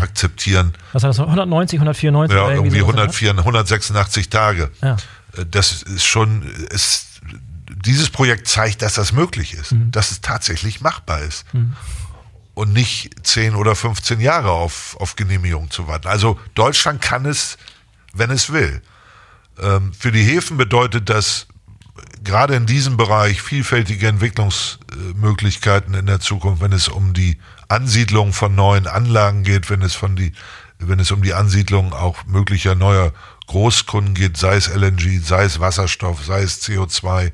[0.00, 0.72] akzeptieren.
[0.92, 1.26] Was heißt das?
[1.26, 2.36] 190, 194?
[2.36, 4.70] Ja, irgendwie 104, 186 Tage.
[4.82, 4.96] Ja.
[5.36, 7.20] Äh, das ist schon, ist,
[7.84, 9.90] dieses Projekt zeigt, dass das möglich ist, mhm.
[9.90, 11.52] dass es tatsächlich machbar ist.
[11.54, 11.74] Mhm.
[12.54, 16.08] Und nicht 10 oder 15 Jahre auf, auf Genehmigung zu warten.
[16.08, 17.58] Also Deutschland kann es,
[18.14, 18.80] wenn es will.
[19.60, 21.46] Ähm, für die Häfen bedeutet das
[22.24, 28.54] gerade in diesem Bereich vielfältige Entwicklungsmöglichkeiten in der Zukunft, wenn es um die Ansiedlung von
[28.54, 30.32] neuen Anlagen geht, wenn es von die,
[30.78, 33.12] wenn es um die Ansiedlung auch möglicher neuer
[33.46, 37.32] Großkunden geht, sei es LNG, sei es Wasserstoff, sei es CO2.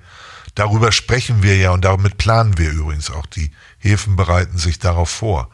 [0.54, 3.26] Darüber sprechen wir ja und damit planen wir übrigens auch.
[3.26, 5.48] Die Häfen bereiten sich darauf vor,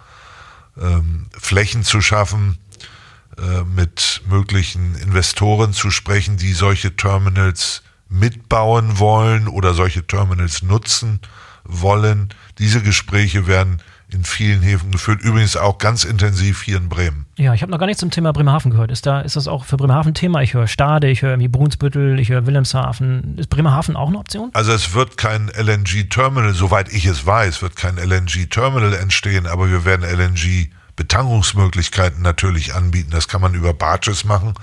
[0.81, 2.59] ähm, Flächen zu schaffen,
[3.39, 11.21] äh, mit möglichen Investoren zu sprechen, die solche Terminals mitbauen wollen oder solche Terminals nutzen
[11.65, 12.31] wollen.
[12.59, 13.81] Diese Gespräche werden
[14.11, 17.27] in vielen Häfen geführt, übrigens auch ganz intensiv hier in Bremen.
[17.37, 18.91] Ja, ich habe noch gar nichts zum Thema Bremerhaven gehört.
[18.91, 20.41] Ist, da, ist das auch für Bremerhaven Thema?
[20.43, 23.37] Ich höre Stade, ich höre irgendwie Brunsbüttel, ich höre Wilhelmshaven.
[23.37, 24.49] Ist Bremerhaven auch eine Option?
[24.55, 29.85] Also es wird kein LNG-Terminal, soweit ich es weiß, wird kein LNG-Terminal entstehen, aber wir
[29.85, 33.11] werden LNG-Betankungsmöglichkeiten natürlich anbieten.
[33.11, 34.55] Das kann man über Barges machen,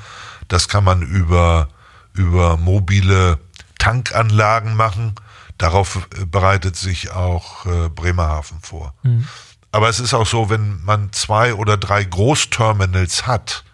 [0.47, 1.69] das kann man über
[2.15, 3.37] über mobile
[3.77, 5.13] Tankanlagen machen.
[5.57, 8.93] Darauf äh, bereitet sich auch äh, Bremerhaven vor.
[9.03, 9.27] Mhm.
[9.71, 13.65] Aber es ist auch so, wenn man zwei oder drei Großterminals hat,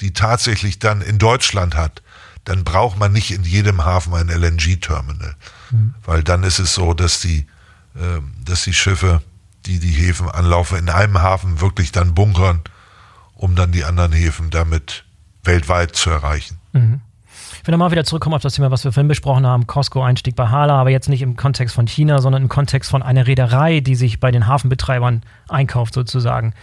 [0.00, 2.02] die tatsächlich dann in Deutschland hat,
[2.44, 5.34] dann braucht man nicht in jedem Hafen ein LNG-Terminal.
[5.70, 5.94] Mhm.
[6.04, 7.46] Weil dann ist es so, dass die,
[7.94, 9.22] äh, dass die Schiffe,
[9.66, 12.62] die die Häfen anlaufen, in einem Hafen wirklich dann bunkern,
[13.34, 15.04] um dann die anderen Häfen damit
[15.44, 16.58] weltweit zu erreichen.
[16.72, 17.00] Mhm.
[17.60, 20.48] Ich will nochmal wieder zurückkommen auf das Thema, was wir vorhin besprochen haben, Costco-Einstieg bei
[20.48, 23.96] Hala, aber jetzt nicht im Kontext von China, sondern im Kontext von einer Reederei, die
[23.96, 26.54] sich bei den Hafenbetreibern einkauft sozusagen.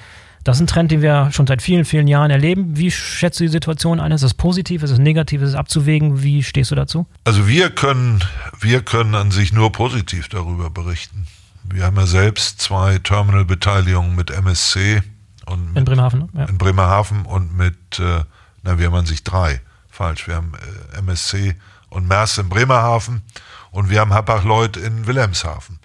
[0.43, 2.77] Das ist ein Trend, den wir schon seit vielen, vielen Jahren erleben.
[2.77, 4.11] Wie schätzt du die Situation ein?
[4.11, 6.23] Ist es positiv, ist es negativ, ist es abzuwägen?
[6.23, 7.05] Wie stehst du dazu?
[7.25, 8.23] Also wir können,
[8.59, 11.27] wir können an sich nur positiv darüber berichten.
[11.63, 15.03] Wir haben ja selbst zwei Terminal-Beteiligungen mit MSC
[15.45, 16.19] und mit, in Bremerhaven.
[16.21, 16.29] Ne?
[16.33, 16.45] Ja.
[16.45, 18.21] In Bremerhaven und mit, äh,
[18.63, 19.61] na, wir haben an sich drei.
[19.97, 20.27] Falsch.
[20.27, 20.53] Wir haben
[20.93, 21.55] äh, MSC
[21.89, 23.23] und Mers in Bremerhaven
[23.71, 25.79] und wir haben Hapag-Lloyd in Wilhelmshaven.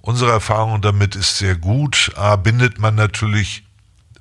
[0.00, 2.12] Unsere Erfahrung damit ist sehr gut.
[2.16, 3.66] A, bindet man natürlich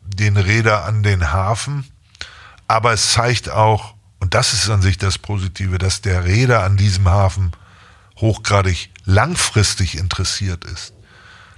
[0.01, 1.85] den Räder an den Hafen,
[2.67, 6.75] aber es zeigt auch, und das ist an sich das Positive, dass der Räder an
[6.75, 7.53] diesem Hafen
[8.17, 10.93] hochgradig langfristig interessiert ist.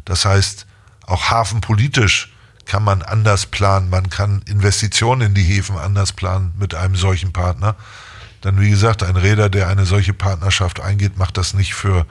[0.06, 0.68] Das heißt,
[1.08, 2.35] auch hafenpolitisch
[2.66, 7.32] kann man anders planen, man kann Investitionen in die Häfen anders planen mit einem solchen
[7.32, 7.76] Partner.
[8.42, 12.06] Dann, wie gesagt, ein Räder, der eine solche Partnerschaft eingeht, macht das nicht für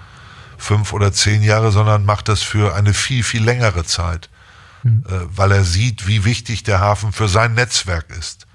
[0.59, 4.31] fünf oder zehn Jahre, sondern macht das für eine viel, viel längere Zeit,
[4.83, 5.05] mhm.
[5.07, 8.47] weil er sieht, wie wichtig der Hafen für sein Netzwerk ist.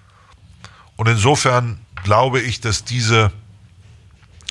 [0.95, 3.31] Und insofern glaube ich, dass diese,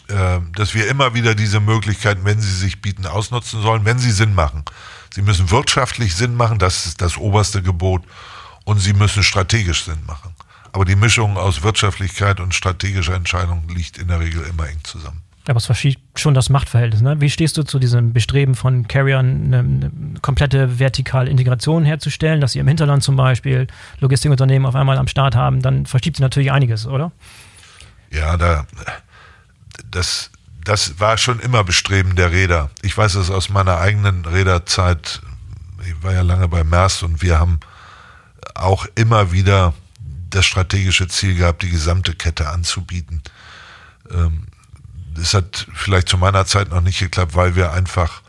[0.09, 4.11] äh, dass wir immer wieder diese Möglichkeiten, wenn sie sich bieten, ausnutzen sollen, wenn sie
[4.11, 4.65] Sinn machen.
[5.11, 8.03] Sie müssen wirtschaftlich Sinn machen, das ist das oberste Gebot,
[8.65, 10.35] und sie müssen strategisch Sinn machen.
[10.73, 15.23] Aber die Mischung aus Wirtschaftlichkeit und strategischer Entscheidung liegt in der Regel immer eng zusammen.
[15.49, 17.01] Aber es verschiebt schon das Machtverhältnis.
[17.01, 17.23] Ne?
[17.23, 19.91] Wie stehst du zu diesem Bestreben von Carriern, eine, eine,
[20.21, 23.67] komplette vertikale Integration herzustellen, dass sie im Hinterland zum Beispiel
[24.01, 25.63] Logistikunternehmen auf einmal am Start haben?
[25.63, 27.13] Dann verschiebt sich natürlich einiges, oder?
[28.11, 28.67] Ja, da,
[29.91, 30.31] das,
[30.69, 32.69] das war schon immer Bestreben der Räder.
[32.83, 35.23] Ich weiß es aus meiner eigenen Räderzeit.
[35.87, 37.59] Ich war ja lange bei Maersk und wir haben
[38.55, 39.73] auch immer wieder
[40.29, 43.23] das strategische Ziel gehabt, die gesamte Kette anzubieten.
[44.11, 44.43] Ähm,
[45.19, 48.21] es hat vielleicht zu meiner Zeit noch nicht geklappt, weil wir einfach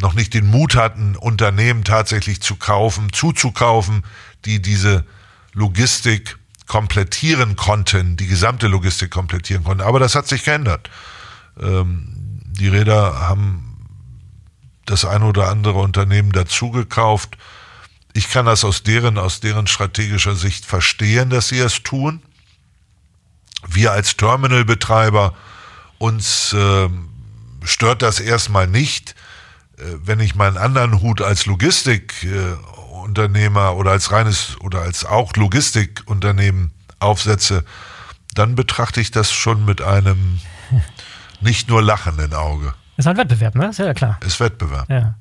[0.00, 4.02] noch nicht den Mut hatten, Unternehmen tatsächlich zu kaufen, zuzukaufen,
[4.46, 5.04] die diese
[5.52, 9.82] Logistik komplettieren konnten, die gesamte Logistik komplettieren konnten.
[9.82, 10.88] Aber das hat sich geändert.
[11.60, 12.16] Ähm,
[12.58, 13.66] die Räder haben
[14.86, 17.36] das ein oder andere Unternehmen dazugekauft.
[18.12, 22.22] Ich kann das aus deren, aus deren strategischer Sicht verstehen, dass sie es tun.
[23.68, 25.34] Wir als Terminalbetreiber
[25.98, 26.88] uns äh,
[27.64, 29.16] stört das erstmal nicht,
[29.78, 36.70] äh, wenn ich meinen anderen Hut als Logistikunternehmer oder als reines oder als auch Logistikunternehmen
[36.98, 37.64] aufsetze,
[38.34, 40.38] dann betrachte ich das schon mit einem
[41.46, 42.74] nicht nur lachenden Auge.
[42.96, 43.68] Ist halt Wettbewerb, ne?
[43.68, 44.18] Ist ja klar.
[44.24, 44.88] Ist Wettbewerb.
[44.90, 45.14] Ja.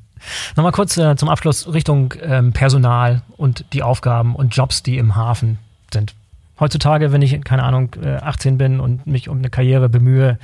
[0.56, 5.16] Nochmal kurz äh, zum Abschluss Richtung ähm, Personal und die Aufgaben und Jobs, die im
[5.16, 5.60] Hafen
[5.94, 6.16] sind.
[6.60, 10.40] Heutzutage, wenn ich, keine Ahnung, 18 äh, bin und mich um eine Karriere bemühe,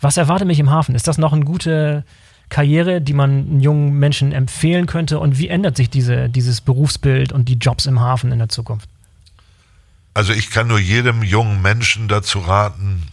[0.00, 0.94] was erwartet mich im Hafen?
[0.94, 2.04] Ist das noch eine gute
[2.48, 5.18] Karriere, die man jungen Menschen empfehlen könnte?
[5.20, 8.88] Und wie ändert sich diese, dieses Berufsbild und die Jobs im Hafen in der Zukunft?
[10.12, 13.06] Also ich kann nur jedem jungen Menschen dazu raten,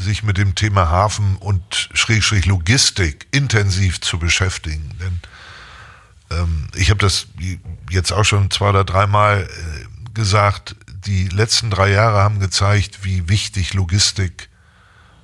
[0.00, 4.92] sich mit dem Thema Hafen und Schrägstrich Logistik intensiv zu beschäftigen.
[5.00, 5.20] Denn
[6.30, 7.26] ähm, ich habe das
[7.90, 10.76] jetzt auch schon zwei oder dreimal äh, gesagt,
[11.06, 14.48] die letzten drei Jahre haben gezeigt, wie wichtig Logistik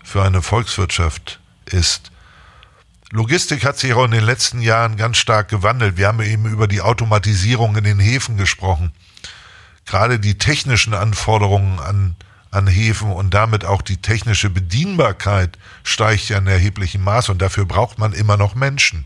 [0.03, 2.11] für eine Volkswirtschaft ist.
[3.11, 5.97] Logistik hat sich auch in den letzten Jahren ganz stark gewandelt.
[5.97, 8.93] Wir haben eben über die Automatisierung in den Häfen gesprochen.
[9.85, 12.17] Gerade die technischen Anforderungen an,
[12.51, 17.67] an Häfen und damit auch die technische Bedienbarkeit steigt ja in erheblichem Maß und dafür
[17.67, 19.05] braucht man immer noch Menschen.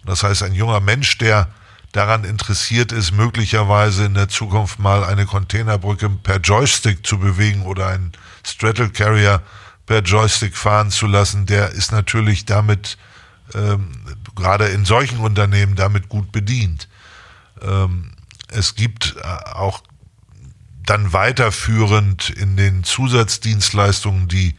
[0.00, 1.48] Und das heißt, ein junger Mensch, der
[1.92, 7.86] daran interessiert ist, möglicherweise in der Zukunft mal eine Containerbrücke per Joystick zu bewegen oder
[7.86, 8.12] einen
[8.44, 9.42] Straddle Carrier
[9.86, 12.98] per Joystick fahren zu lassen, der ist natürlich damit,
[13.54, 13.92] ähm,
[14.34, 16.88] gerade in solchen Unternehmen, damit gut bedient.
[17.62, 18.12] Ähm,
[18.48, 19.82] es gibt äh, auch
[20.86, 24.54] dann weiterführend in den Zusatzdienstleistungen, die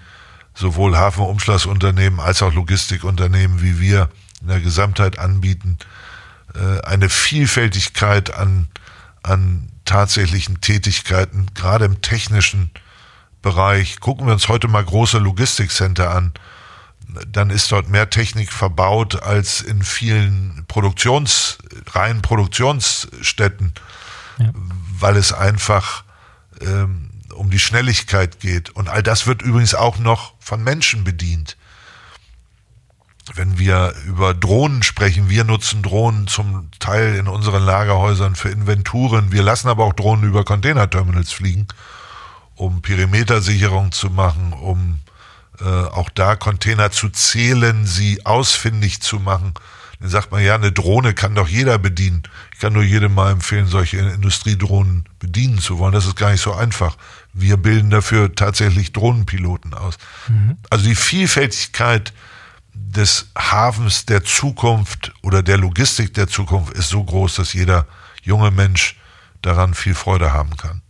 [0.53, 4.09] sowohl Hafenumschlagsunternehmen als auch Logistikunternehmen wie wir
[4.41, 5.78] in der Gesamtheit anbieten,
[6.55, 8.67] äh, eine Vielfältigkeit an,
[9.21, 12.71] an tatsächlichen Tätigkeiten, gerade im technischen
[13.41, 16.34] Bereich, gucken wir uns heute mal große Logistikcenter an,
[17.28, 21.59] dann ist dort mehr Technik verbaut als in vielen Produktions,
[21.91, 23.73] reinen Produktionsstätten,
[24.39, 24.49] ja.
[24.99, 26.04] weil es einfach
[26.61, 28.69] ähm, um die Schnelligkeit geht.
[28.69, 31.57] Und all das wird übrigens auch noch von Menschen bedient.
[33.33, 39.31] Wenn wir über Drohnen sprechen, wir nutzen Drohnen zum Teil in unseren Lagerhäusern für Inventuren.
[39.31, 41.67] Wir lassen aber auch Drohnen über Containerterminals fliegen
[42.55, 44.99] um Perimetersicherung zu machen, um
[45.59, 49.53] äh, auch da Container zu zählen, sie ausfindig zu machen.
[50.05, 52.21] Dann sagt man, ja, eine Drohne kann doch jeder bedienen.
[52.53, 55.93] Ich kann nur jedem mal empfehlen, solche Industriedrohnen bedienen zu wollen.
[55.93, 56.95] Das ist gar nicht so einfach.
[57.33, 59.97] Wir bilden dafür tatsächlich Drohnenpiloten aus.
[60.27, 60.57] Mhm.
[60.69, 62.13] Also die Vielfältigkeit
[62.75, 67.87] des Hafens der Zukunft oder der Logistik der Zukunft ist so groß, dass jeder
[68.21, 68.97] junge Mensch
[69.41, 70.83] daran viel Freude haben kann.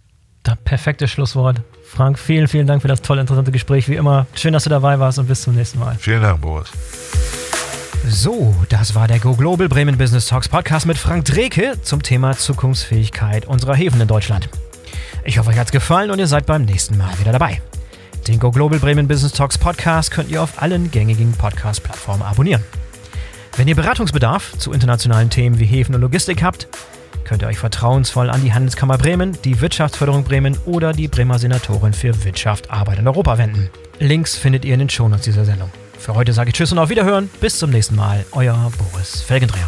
[0.43, 1.61] Das perfekte Schlusswort.
[1.89, 3.87] Frank, vielen, vielen Dank für das tolle, interessante Gespräch.
[3.87, 5.95] Wie immer, schön, dass du dabei warst und bis zum nächsten Mal.
[5.97, 6.69] Vielen Dank, Boris.
[8.07, 12.37] So, das war der Go Global Bremen Business Talks Podcast mit Frank Dreke zum Thema
[12.37, 14.47] Zukunftsfähigkeit unserer Häfen in Deutschland.
[15.23, 17.63] Ich hoffe, euch hat's gefallen und ihr seid beim nächsten Mal wieder dabei.
[18.27, 22.63] Den Go Global Bremen Business Talks Podcast könnt ihr auf allen gängigen Podcast-Plattformen abonnieren.
[23.57, 26.67] Wenn ihr Beratungsbedarf zu internationalen Themen wie Häfen und Logistik habt,
[27.23, 31.93] könnt ihr euch vertrauensvoll an die Handelskammer Bremen, die Wirtschaftsförderung Bremen oder die Bremer Senatorin
[31.93, 33.71] für Wirtschaft, Arbeit und Europa wenden.
[33.97, 35.71] Links findet ihr in den Shownotes dieser Sendung.
[36.05, 37.31] Für heute sage ich Tschüss und auf Wiederhören.
[37.41, 38.27] Bis zum nächsten Mal.
[38.31, 39.67] Euer Boris Felgendreher.